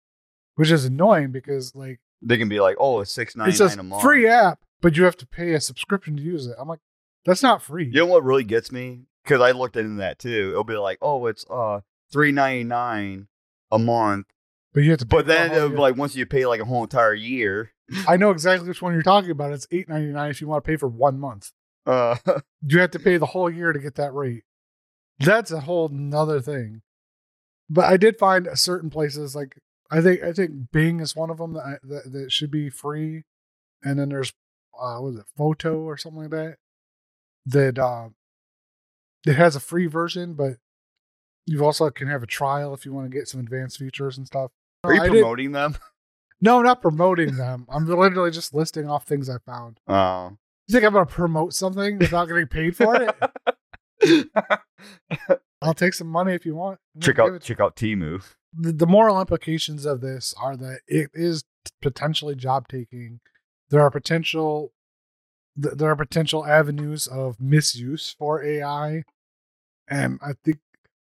which 0.55 0.71
is 0.71 0.85
annoying 0.85 1.31
because 1.31 1.75
like 1.75 1.99
They 2.21 2.37
can 2.37 2.49
be 2.49 2.59
like, 2.59 2.75
oh, 2.79 2.99
it's 3.01 3.11
six 3.13 3.35
ninety 3.35 3.57
nine 3.63 3.79
a 3.79 3.83
month. 3.83 4.01
free 4.01 4.27
app, 4.27 4.59
but 4.81 4.97
you 4.97 5.03
have 5.05 5.17
to 5.17 5.27
pay 5.27 5.53
a 5.53 5.61
subscription 5.61 6.17
to 6.17 6.21
use 6.23 6.47
it. 6.47 6.55
I'm 6.59 6.67
like, 6.67 6.79
that's 7.25 7.43
not 7.43 7.61
free. 7.61 7.85
You 7.85 7.99
know 8.01 8.05
what 8.07 8.23
really 8.23 8.43
gets 8.43 8.71
me? 8.71 9.03
Because 9.23 9.41
I 9.41 9.51
looked 9.51 9.75
into 9.75 9.97
that 9.97 10.19
too. 10.19 10.49
It'll 10.51 10.63
be 10.63 10.75
like, 10.75 10.97
oh, 11.01 11.25
it's 11.27 11.45
uh 11.49 11.81
three 12.11 12.31
ninety 12.31 12.63
nine 12.63 13.27
a 13.71 13.79
month, 13.79 14.27
But 14.73 14.83
you 14.83 14.91
have 14.91 14.99
to. 14.99 15.05
Pay 15.05 15.17
but 15.17 15.27
then 15.27 15.49
for 15.49 15.55
the 15.55 15.59
whole 15.61 15.65
it'll 15.67 15.75
be 15.77 15.81
like 15.81 15.97
once 15.97 16.15
you 16.15 16.25
pay 16.25 16.45
like 16.45 16.59
a 16.61 16.65
whole 16.65 16.83
entire 16.83 17.13
year, 17.13 17.71
I 18.07 18.17
know 18.17 18.31
exactly 18.37 18.67
which 18.67 18.81
one 18.81 18.93
you're 18.93 19.01
talking 19.03 19.31
about. 19.31 19.53
It's 19.53 19.67
eight 19.71 19.87
ninety 19.89 20.11
nine 20.11 20.29
if 20.31 20.41
you 20.41 20.47
want 20.47 20.63
to 20.63 20.67
pay 20.67 20.75
for 20.75 20.89
one 20.89 21.19
month. 21.19 21.51
uh, 21.85 22.15
You 22.65 22.79
have 22.79 22.91
to 22.91 22.99
pay 22.99 23.17
the 23.17 23.27
whole 23.27 23.49
year 23.49 23.73
to 23.73 23.79
get 23.79 23.95
that 23.95 24.13
rate. 24.13 24.43
That's 25.19 25.51
a 25.51 25.61
whole 25.61 25.87
nother 25.89 26.41
thing. 26.41 26.81
But 27.69 27.85
I 27.85 27.97
did 27.97 28.17
find 28.17 28.47
certain 28.55 28.89
places 28.89 29.35
like 29.35 29.57
I 29.89 30.01
think 30.01 30.23
I 30.23 30.33
think 30.33 30.71
Bing 30.71 30.99
is 30.99 31.15
one 31.15 31.29
of 31.29 31.37
them 31.37 31.53
that 31.53 31.63
I, 31.63 31.73
that, 31.83 32.11
that 32.11 32.31
should 32.31 32.49
be 32.51 32.69
free, 32.69 33.23
and 33.83 33.99
then 33.99 34.09
there's 34.09 34.33
uh, 34.79 34.97
what 34.97 35.09
is 35.13 35.19
it 35.19 35.25
Photo 35.37 35.79
or 35.81 35.95
something 35.97 36.21
like 36.23 36.31
that 36.31 36.57
that 37.45 37.79
uh, 37.79 38.09
it 39.25 39.35
has 39.35 39.55
a 39.55 39.59
free 39.59 39.87
version, 39.87 40.33
but 40.33 40.53
you 41.45 41.63
also 41.65 41.89
can 41.89 42.07
have 42.07 42.23
a 42.23 42.27
trial 42.27 42.73
if 42.73 42.85
you 42.85 42.93
want 42.93 43.09
to 43.11 43.15
get 43.17 43.27
some 43.27 43.39
advanced 43.39 43.77
features 43.79 44.17
and 44.17 44.27
stuff. 44.27 44.51
are 44.83 44.93
you 44.93 45.01
I 45.01 45.09
did- 45.09 45.21
promoting 45.21 45.51
them? 45.51 45.75
no, 46.41 46.57
I'm 46.59 46.63
not 46.63 46.81
promoting 46.81 47.35
them. 47.37 47.65
I'm 47.69 47.85
literally 47.85 48.31
just 48.31 48.53
listing 48.53 48.89
off 48.89 49.05
things 49.05 49.29
I 49.29 49.37
found. 49.45 49.79
Uh, 49.87 50.29
You 50.67 50.73
think 50.73 50.85
I'm 50.85 50.93
gonna 50.93 51.05
promote 51.05 51.53
something 51.53 51.97
without 51.99 52.27
getting 52.27 52.47
paid 52.47 52.75
for 52.75 52.95
it? 53.01 53.15
I'll 55.61 55.73
take 55.75 55.93
some 55.93 56.07
money 56.07 56.33
if 56.33 56.45
you 56.45 56.55
want. 56.55 56.79
check 57.01 57.19
out 57.19 57.33
it- 57.33 57.41
check 57.43 57.59
out 57.59 57.75
Temu. 57.75 58.23
the, 58.53 58.71
the 58.71 58.87
moral 58.87 59.19
implications 59.19 59.85
of 59.85 60.01
this 60.01 60.33
are 60.41 60.57
that 60.57 60.79
it 60.87 61.11
is 61.13 61.43
potentially 61.81 62.35
job 62.35 62.67
taking. 62.67 63.19
There 63.69 63.81
are 63.81 63.91
potential 63.91 64.73
th- 65.61 65.75
there 65.75 65.89
are 65.89 65.95
potential 65.95 66.45
avenues 66.45 67.07
of 67.07 67.39
misuse 67.39 68.15
for 68.17 68.43
AI, 68.43 69.03
and 69.87 70.19
I 70.21 70.33
think 70.43 70.59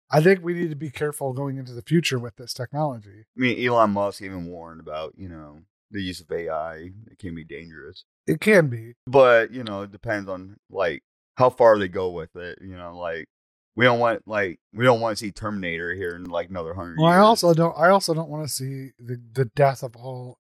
I 0.10 0.22
think 0.22 0.42
we 0.44 0.54
need 0.54 0.70
to 0.70 0.76
be 0.76 0.90
careful 0.90 1.34
going 1.34 1.58
into 1.58 1.74
the 1.74 1.82
future 1.82 2.18
with 2.20 2.36
this 2.38 2.54
technology. 2.54 3.26
I 3.38 3.40
mean, 3.40 3.66
Elon 3.68 3.92
Musk 3.92 4.22
even 4.22 4.48
warned 4.48 4.80
about 4.80 5.14
you 5.18 5.30
know 5.30 5.60
the 5.92 6.02
use 6.02 6.22
of 6.22 6.32
AI. 6.32 6.92
It 7.12 7.20
can 7.20 7.36
be 7.36 7.44
dangerous, 7.44 8.04
It 8.26 8.40
can 8.42 8.68
be. 8.68 8.94
but 9.06 9.52
you 9.52 9.64
know 9.64 9.82
it 9.84 9.92
depends 9.92 10.30
on 10.30 10.58
like 10.70 11.04
how 11.36 11.50
far 11.50 11.78
they 11.78 11.88
go 11.88 12.10
with 12.12 12.36
it. 12.36 12.60
You 12.62 12.76
know, 12.78 12.98
like 12.98 13.28
we 13.76 13.86
don't 13.86 14.00
want 14.00 14.24
like 14.28 14.60
we 14.74 14.86
don't 14.86 15.02
want 15.02 15.18
to 15.18 15.24
see 15.26 15.32
Terminator 15.32 15.94
here 15.94 16.16
in 16.16 16.24
like 16.26 16.50
another 16.50 16.74
hundred. 16.74 16.98
Well, 17.00 17.12
I 17.12 17.18
also 17.20 17.54
don't. 17.54 17.78
I 17.78 17.90
also 17.90 18.14
don't 18.14 18.30
want 18.30 18.48
to 18.48 18.54
see 18.54 18.92
the 19.00 19.22
the 19.34 19.46
death 19.46 19.84
of 19.84 19.96
all 19.96 20.40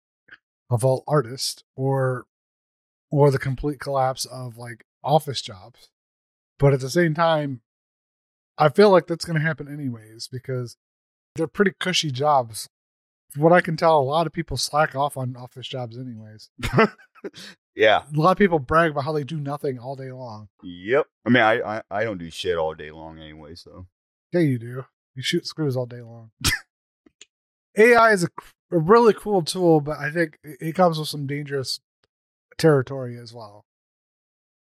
of 0.69 0.84
all 0.84 1.03
artists 1.08 1.63
or 1.75 2.25
or 3.10 3.32
the 3.32 3.39
complete 3.39 3.80
collapse 3.80 4.26
of 4.26 4.58
like 4.58 4.86
office 5.04 5.41
jobs. 5.41 5.89
But 6.60 6.74
at 6.74 6.80
the 6.80 6.89
same 6.89 7.13
time, 7.13 7.62
I 8.58 8.70
feel 8.70 8.89
like 8.89 9.08
that's 9.08 9.26
going 9.26 9.39
to 9.39 9.46
happen 9.46 9.72
anyways 9.72 10.28
because 10.28 10.78
they're 11.36 11.48
pretty 11.48 11.74
cushy 11.80 12.12
jobs. 12.12 12.67
From 13.32 13.43
what 13.43 13.54
I 13.54 13.62
can 13.62 13.78
tell, 13.78 14.00
a 14.00 14.02
lot 14.02 14.26
of 14.26 14.34
people 14.34 14.58
slack 14.58 14.96
off 14.96 15.17
on 15.17 15.36
office 15.36 15.67
jobs 15.67 15.98
anyways. 15.98 16.50
yeah. 17.76 18.04
A 18.13 18.20
lot 18.20 18.32
of 18.32 18.38
people 18.38 18.60
brag 18.60 18.91
about 18.91 19.04
how 19.04 19.12
they 19.12 19.24
do 19.24 19.39
nothing 19.39 19.78
all 19.78 19.96
day 19.96 20.12
long. 20.12 20.48
Yep. 20.63 21.06
I 21.26 21.30
mean, 21.30 21.43
I, 21.43 21.78
I 21.78 21.82
I 21.91 22.04
don't 22.04 22.17
do 22.17 22.32
shit 22.32 22.58
all 22.58 22.74
day 22.74 22.91
long 22.91 23.20
anyway. 23.20 23.56
So 23.56 23.88
Yeah, 24.32 24.41
you 24.41 24.58
do. 24.58 24.86
You 25.15 25.22
shoot 25.22 25.46
screws 25.46 25.76
all 25.76 25.86
day 25.86 26.02
long. 26.02 26.32
AI 27.78 28.12
is 28.12 28.24
a, 28.24 28.30
a 28.72 28.80
really 28.80 29.13
cool 29.13 29.43
tool, 29.43 29.82
but 29.82 29.98
I 30.00 30.10
think 30.10 30.39
it 30.43 30.58
it 30.60 30.76
comes 30.76 30.98
with 30.98 31.10
some 31.10 31.28
dangerous 31.28 31.80
territory 32.58 33.17
as 33.17 33.34
well. 33.34 33.65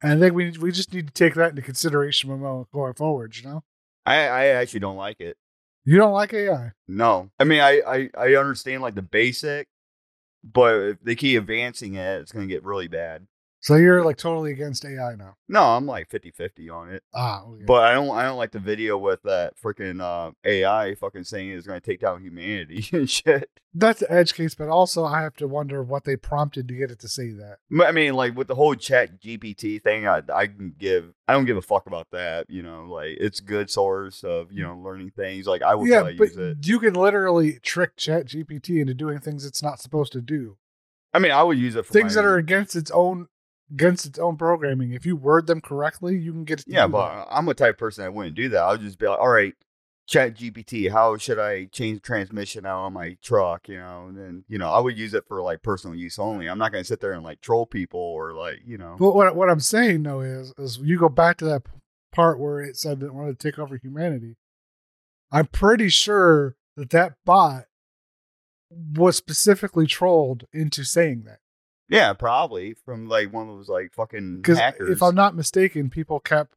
And 0.02 0.12
I 0.12 0.20
think 0.20 0.34
we 0.34 0.50
we 0.58 0.72
just 0.72 0.92
need 0.92 1.06
to 1.08 1.12
take 1.12 1.34
that 1.34 1.50
into 1.50 1.62
consideration 1.62 2.30
when 2.30 2.64
going 2.72 2.94
forward. 2.94 3.36
You 3.36 3.44
know, 3.48 3.64
I 4.04 4.16
I 4.16 4.46
actually 4.48 4.80
don't 4.80 4.96
like 4.96 5.20
it. 5.20 5.36
you 5.84 5.96
don't 5.96 6.12
like 6.12 6.32
AI. 6.34 6.72
No, 6.86 7.30
I 7.38 7.44
mean 7.44 7.60
I 7.60 7.80
I, 7.86 8.10
I 8.18 8.34
understand 8.36 8.82
like 8.82 8.94
the 8.94 9.02
basic, 9.02 9.68
but 10.44 10.74
if 10.76 11.00
they 11.00 11.14
keep 11.14 11.38
advancing 11.40 11.94
it, 11.94 12.20
it's 12.20 12.32
gonna 12.32 12.46
get 12.46 12.64
really 12.64 12.88
bad. 12.88 13.26
So 13.66 13.74
you're 13.74 14.04
like 14.04 14.16
totally 14.16 14.52
against 14.52 14.84
AI 14.84 15.16
now. 15.16 15.34
No, 15.48 15.60
I'm 15.60 15.86
like 15.86 16.08
50-50 16.08 16.72
on 16.72 16.88
it. 16.88 17.02
Ah, 17.12 17.42
okay. 17.42 17.64
But 17.66 17.82
I 17.82 17.94
don't 17.94 18.16
I 18.16 18.22
don't 18.22 18.36
like 18.36 18.52
the 18.52 18.60
video 18.60 18.96
with 18.96 19.24
that 19.24 19.54
freaking 19.60 20.00
uh, 20.00 20.30
AI 20.44 20.94
fucking 20.94 21.24
saying 21.24 21.50
it's 21.50 21.66
gonna 21.66 21.80
take 21.80 21.98
down 21.98 22.22
humanity 22.22 22.88
and 22.96 23.10
shit. 23.10 23.50
that's 23.74 23.98
the 23.98 24.12
edge 24.12 24.34
case. 24.34 24.54
But 24.54 24.68
also, 24.68 25.04
I 25.04 25.20
have 25.20 25.34
to 25.38 25.48
wonder 25.48 25.82
what 25.82 26.04
they 26.04 26.14
prompted 26.14 26.68
to 26.68 26.74
get 26.74 26.92
it 26.92 27.00
to 27.00 27.08
say 27.08 27.32
that. 27.32 27.56
I 27.84 27.90
mean, 27.90 28.14
like 28.14 28.36
with 28.36 28.46
the 28.46 28.54
whole 28.54 28.76
Chat 28.76 29.20
GPT 29.20 29.82
thing, 29.82 30.06
I 30.06 30.22
I 30.32 30.46
can 30.46 30.72
give 30.78 31.12
I 31.26 31.32
don't 31.32 31.44
give 31.44 31.56
a 31.56 31.62
fuck 31.62 31.88
about 31.88 32.06
that. 32.12 32.48
You 32.48 32.62
know, 32.62 32.86
like 32.88 33.16
it's 33.18 33.40
good 33.40 33.68
source 33.68 34.22
of 34.22 34.52
you 34.52 34.62
know 34.62 34.76
learning 34.76 35.10
things. 35.10 35.48
Like 35.48 35.62
I 35.62 35.74
would 35.74 35.88
yeah, 35.88 36.04
but 36.04 36.14
use 36.20 36.36
it. 36.36 36.58
you 36.64 36.78
can 36.78 36.94
literally 36.94 37.58
trick 37.64 37.96
Chat 37.96 38.26
GPT 38.26 38.80
into 38.80 38.94
doing 38.94 39.18
things 39.18 39.44
it's 39.44 39.60
not 39.60 39.80
supposed 39.80 40.12
to 40.12 40.20
do. 40.20 40.56
I 41.12 41.18
mean, 41.18 41.32
I 41.32 41.42
would 41.42 41.58
use 41.58 41.74
it 41.74 41.86
for 41.86 41.92
things 41.92 42.14
that 42.14 42.24
are 42.24 42.36
against 42.36 42.76
its 42.76 42.90
own 42.90 43.28
against 43.70 44.06
its 44.06 44.18
own 44.18 44.36
programming. 44.36 44.92
If 44.92 45.06
you 45.06 45.16
word 45.16 45.46
them 45.46 45.60
correctly, 45.60 46.16
you 46.16 46.32
can 46.32 46.44
get 46.44 46.60
it. 46.60 46.66
To 46.66 46.72
Yeah, 46.72 46.86
but 46.86 47.08
that. 47.08 47.28
I'm 47.30 47.48
a 47.48 47.54
type 47.54 47.74
of 47.74 47.78
person 47.78 48.04
that 48.04 48.14
wouldn't 48.14 48.36
do 48.36 48.48
that. 48.50 48.62
I'll 48.62 48.76
just 48.76 48.98
be 48.98 49.06
like, 49.06 49.18
all 49.18 49.28
right, 49.28 49.54
Chat 50.06 50.36
GPT, 50.36 50.90
how 50.90 51.16
should 51.16 51.40
I 51.40 51.64
change 51.66 52.00
transmission 52.00 52.64
out 52.64 52.84
on 52.84 52.92
my 52.92 53.16
truck? 53.22 53.68
You 53.68 53.78
know, 53.78 54.06
and 54.08 54.16
then 54.16 54.44
you 54.48 54.56
know, 54.56 54.70
I 54.70 54.78
would 54.78 54.96
use 54.96 55.14
it 55.14 55.24
for 55.26 55.42
like 55.42 55.62
personal 55.62 55.96
use 55.96 56.18
only. 56.18 56.46
I'm 56.48 56.58
not 56.58 56.70
gonna 56.70 56.84
sit 56.84 57.00
there 57.00 57.12
and 57.12 57.24
like 57.24 57.40
troll 57.40 57.66
people 57.66 58.00
or 58.00 58.32
like 58.32 58.60
you 58.64 58.78
know. 58.78 58.96
But 58.98 59.14
what 59.14 59.34
what 59.34 59.50
I'm 59.50 59.60
saying 59.60 60.04
though 60.04 60.20
is 60.20 60.52
is 60.58 60.78
you 60.78 60.98
go 60.98 61.08
back 61.08 61.38
to 61.38 61.44
that 61.46 61.62
part 62.12 62.38
where 62.38 62.60
it 62.60 62.76
said 62.76 63.00
that 63.00 63.06
it 63.06 63.14
wanted 63.14 63.38
to 63.38 63.50
take 63.50 63.58
over 63.58 63.76
humanity. 63.76 64.36
I'm 65.32 65.46
pretty 65.46 65.88
sure 65.88 66.54
that 66.76 66.90
that 66.90 67.14
bot 67.24 67.64
was 68.70 69.16
specifically 69.16 69.86
trolled 69.86 70.44
into 70.52 70.84
saying 70.84 71.24
that 71.24 71.40
Yeah, 71.88 72.12
probably 72.14 72.74
from 72.84 73.08
like 73.08 73.32
one 73.32 73.48
of 73.48 73.56
those 73.56 73.68
like 73.68 73.94
fucking 73.94 74.38
because 74.38 74.58
hackers. 74.58 74.90
if 74.90 75.02
I'm 75.02 75.14
not 75.14 75.36
mistaken, 75.36 75.88
people 75.90 76.20
kept 76.20 76.54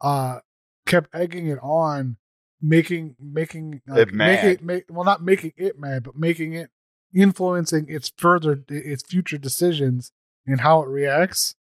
uh 0.00 0.40
kept 0.86 1.14
egging 1.14 1.46
it 1.46 1.58
on, 1.62 2.16
making 2.60 3.16
making 3.20 3.80
like, 3.86 4.12
mad. 4.12 4.42
Make 4.44 4.44
it, 4.44 4.62
make, 4.62 4.84
well, 4.90 5.04
not 5.04 5.22
making 5.22 5.52
it 5.56 5.78
mad, 5.78 6.02
but 6.02 6.16
making 6.16 6.52
it 6.54 6.70
influencing 7.14 7.86
its 7.88 8.12
further 8.18 8.62
its 8.68 9.02
future 9.02 9.38
decisions 9.38 10.12
and 10.46 10.60
how 10.60 10.82
it 10.82 10.88
reacts 10.88 11.54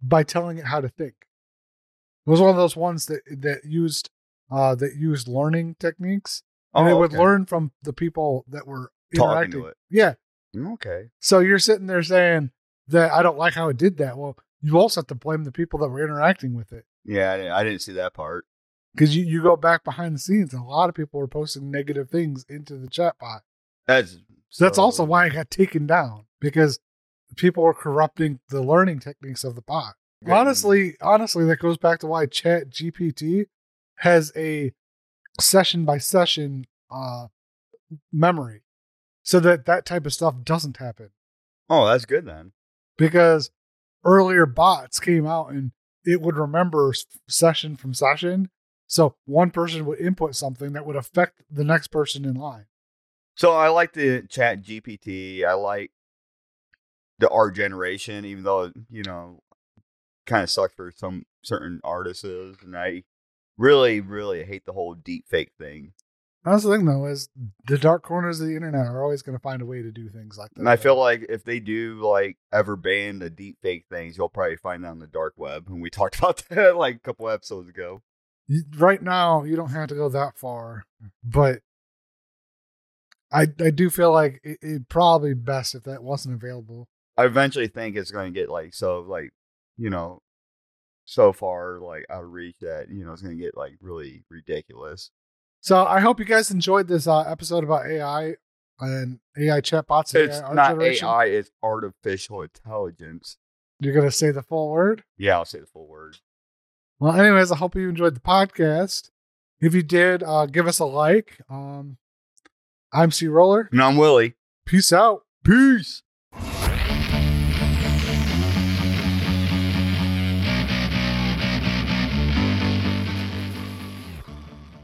by 0.00 0.22
telling 0.22 0.58
it 0.58 0.66
how 0.66 0.80
to 0.80 0.88
think. 0.88 1.14
It 2.26 2.30
was 2.30 2.40
one 2.40 2.50
of 2.50 2.56
those 2.56 2.76
ones 2.76 3.06
that 3.06 3.22
that 3.26 3.64
used 3.64 4.10
uh 4.50 4.76
that 4.76 4.94
used 4.96 5.26
learning 5.26 5.76
techniques 5.80 6.42
and 6.74 6.88
it 6.88 6.92
Oh, 6.92 6.98
would 6.98 7.10
okay. 7.12 7.18
learn 7.18 7.46
from 7.46 7.72
the 7.82 7.92
people 7.92 8.44
that 8.48 8.66
were 8.68 8.92
Talking 9.14 9.30
interacting. 9.30 9.60
to 9.62 9.66
it. 9.66 9.76
Yeah. 9.90 10.14
Okay. 10.56 11.10
So 11.18 11.38
you're 11.38 11.58
sitting 11.58 11.86
there 11.86 12.02
saying 12.02 12.50
that 12.88 13.12
I 13.12 13.22
don't 13.22 13.38
like 13.38 13.54
how 13.54 13.68
it 13.68 13.76
did 13.76 13.96
that. 13.98 14.18
Well, 14.18 14.36
you 14.60 14.78
also 14.78 15.00
have 15.00 15.06
to 15.08 15.14
blame 15.14 15.44
the 15.44 15.52
people 15.52 15.78
that 15.80 15.88
were 15.88 16.04
interacting 16.04 16.54
with 16.54 16.72
it. 16.72 16.84
Yeah, 17.04 17.32
I 17.32 17.36
didn't, 17.36 17.52
I 17.52 17.64
didn't 17.64 17.80
see 17.80 17.92
that 17.92 18.14
part. 18.14 18.46
Because 18.94 19.16
you, 19.16 19.24
you 19.24 19.42
go 19.42 19.56
back 19.56 19.84
behind 19.84 20.14
the 20.14 20.18
scenes, 20.18 20.52
and 20.52 20.62
a 20.62 20.66
lot 20.66 20.88
of 20.88 20.94
people 20.94 21.18
were 21.18 21.26
posting 21.26 21.70
negative 21.70 22.10
things 22.10 22.44
into 22.48 22.76
the 22.76 22.88
chat 22.88 23.16
bot. 23.18 23.42
That's 23.86 24.18
So 24.50 24.64
that's 24.64 24.78
also 24.78 25.02
why 25.02 25.26
it 25.26 25.32
got 25.32 25.50
taken 25.50 25.86
down 25.86 26.26
because 26.40 26.78
people 27.36 27.62
were 27.62 27.74
corrupting 27.74 28.40
the 28.50 28.62
learning 28.62 29.00
techniques 29.00 29.44
of 29.44 29.54
the 29.54 29.62
bot. 29.62 29.94
Yeah. 30.24 30.38
Honestly, 30.38 30.96
honestly, 31.00 31.44
that 31.46 31.58
goes 31.58 31.78
back 31.78 32.00
to 32.00 32.06
why 32.06 32.26
Chat 32.26 32.70
GPT 32.70 33.46
has 33.96 34.32
a 34.36 34.72
session 35.40 35.84
by 35.84 35.98
session 35.98 36.66
uh, 36.90 37.26
memory, 38.12 38.62
so 39.22 39.40
that 39.40 39.66
that 39.66 39.84
type 39.86 40.06
of 40.06 40.12
stuff 40.12 40.34
doesn't 40.44 40.78
happen. 40.78 41.10
Oh, 41.68 41.86
that's 41.86 42.04
good 42.04 42.26
then. 42.26 42.52
because 42.98 43.50
earlier 44.04 44.46
bots 44.46 44.98
came 45.00 45.26
out 45.26 45.50
and 45.50 45.72
it 46.04 46.20
would 46.20 46.36
remember 46.36 46.92
session 47.28 47.76
from 47.76 47.94
session. 47.94 48.50
So 48.86 49.14
one 49.24 49.50
person 49.50 49.86
would 49.86 50.00
input 50.00 50.34
something 50.36 50.72
that 50.72 50.84
would 50.84 50.96
affect 50.96 51.42
the 51.50 51.64
next 51.64 51.88
person 51.88 52.24
in 52.24 52.34
line. 52.34 52.66
So 53.36 53.52
I 53.52 53.68
like 53.68 53.92
the 53.94 54.22
chat 54.28 54.62
GPT. 54.62 55.44
I 55.44 55.54
like 55.54 55.92
the 57.18 57.28
art 57.30 57.54
generation, 57.54 58.24
even 58.24 58.44
though 58.44 58.72
you 58.90 59.02
know, 59.04 59.40
kind 60.26 60.42
of 60.42 60.50
sucks 60.50 60.74
for 60.74 60.92
some 60.94 61.24
certain 61.42 61.80
artists, 61.84 62.24
and 62.24 62.76
I 62.76 63.04
really, 63.56 64.00
really 64.00 64.44
hate 64.44 64.66
the 64.66 64.72
whole 64.72 64.94
deep 64.94 65.26
fake 65.28 65.52
thing. 65.58 65.92
That's 66.44 66.64
the 66.64 66.74
thing, 66.76 66.86
though, 66.86 67.06
is 67.06 67.28
the 67.66 67.78
dark 67.78 68.02
corners 68.02 68.40
of 68.40 68.48
the 68.48 68.56
internet 68.56 68.86
are 68.86 69.02
always 69.02 69.22
going 69.22 69.38
to 69.38 69.42
find 69.42 69.62
a 69.62 69.66
way 69.66 69.80
to 69.82 69.92
do 69.92 70.08
things 70.08 70.36
like 70.36 70.50
that. 70.50 70.58
And 70.60 70.68
I 70.68 70.74
feel 70.76 70.96
like 70.96 71.24
if 71.28 71.44
they 71.44 71.60
do 71.60 72.00
like 72.00 72.36
ever 72.52 72.74
ban 72.74 73.20
the 73.20 73.30
deep 73.30 73.58
fake 73.62 73.84
things, 73.88 74.16
you'll 74.16 74.28
probably 74.28 74.56
find 74.56 74.82
that 74.82 74.88
on 74.88 74.98
the 74.98 75.06
dark 75.06 75.34
web. 75.36 75.68
And 75.68 75.80
we 75.80 75.88
talked 75.90 76.18
about 76.18 76.42
that 76.48 76.76
like 76.76 76.96
a 76.96 77.00
couple 77.00 77.28
episodes 77.28 77.68
ago. 77.68 78.02
You- 78.48 78.64
right 78.76 79.00
now 79.00 79.44
you 79.44 79.54
don't 79.54 79.70
have 79.70 79.88
to 79.90 79.94
go 79.94 80.08
that 80.08 80.36
far, 80.36 80.84
but 81.22 81.60
I 83.32 83.42
I 83.60 83.70
do 83.70 83.88
feel 83.88 84.12
like 84.12 84.40
it, 84.42 84.58
it'd 84.62 84.88
probably 84.88 85.34
best 85.34 85.74
if 85.76 85.84
that 85.84 86.02
wasn't 86.02 86.34
available. 86.42 86.88
I 87.16 87.24
eventually 87.26 87.68
think 87.68 87.96
it's 87.96 88.10
going 88.10 88.32
to 88.32 88.38
get 88.40 88.48
like 88.50 88.74
so 88.74 89.00
like 89.00 89.30
you 89.76 89.90
know 89.90 90.22
so 91.04 91.32
far 91.32 91.78
like 91.78 92.04
out 92.10 92.24
of 92.24 92.30
reach 92.32 92.56
that 92.60 92.88
you 92.90 93.04
know 93.04 93.12
it's 93.12 93.22
going 93.22 93.36
to 93.36 93.42
get 93.42 93.56
like 93.56 93.74
really 93.80 94.24
ridiculous. 94.28 95.10
So 95.62 95.86
I 95.86 96.00
hope 96.00 96.18
you 96.18 96.24
guys 96.24 96.50
enjoyed 96.50 96.88
this 96.88 97.06
uh, 97.06 97.20
episode 97.20 97.62
about 97.62 97.86
AI 97.86 98.34
and 98.80 99.20
AI 99.38 99.60
chatbots. 99.60 100.12
and 100.14 100.24
It's 100.24 100.40
AI 100.40 100.52
not 100.54 100.70
generation. 100.70 101.06
AI, 101.08 101.24
it's 101.26 101.50
artificial 101.62 102.42
intelligence. 102.42 103.36
You're 103.78 103.94
gonna 103.94 104.10
say 104.10 104.32
the 104.32 104.42
full 104.42 104.70
word. 104.70 105.04
Yeah, 105.16 105.36
I'll 105.38 105.44
say 105.44 105.60
the 105.60 105.66
full 105.66 105.86
word. 105.86 106.18
Well, 106.98 107.12
anyways, 107.18 107.52
I 107.52 107.56
hope 107.56 107.74
you 107.76 107.88
enjoyed 107.88 108.14
the 108.16 108.20
podcast. 108.20 109.10
If 109.60 109.72
you 109.74 109.82
did, 109.84 110.22
uh, 110.24 110.46
give 110.46 110.66
us 110.66 110.80
a 110.80 110.84
like. 110.84 111.38
Um, 111.48 111.98
I'm 112.92 113.10
CRollur. 113.10 113.70
And 113.70 113.80
I'm 113.80 113.96
Willy. 113.96 114.34
Peace 114.66 114.92
out. 114.92 115.22
Peace. 115.44 116.02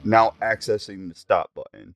Now 0.09 0.35
accessing 0.43 1.11
the 1.11 1.15
stop 1.15 1.51
button. 1.55 1.95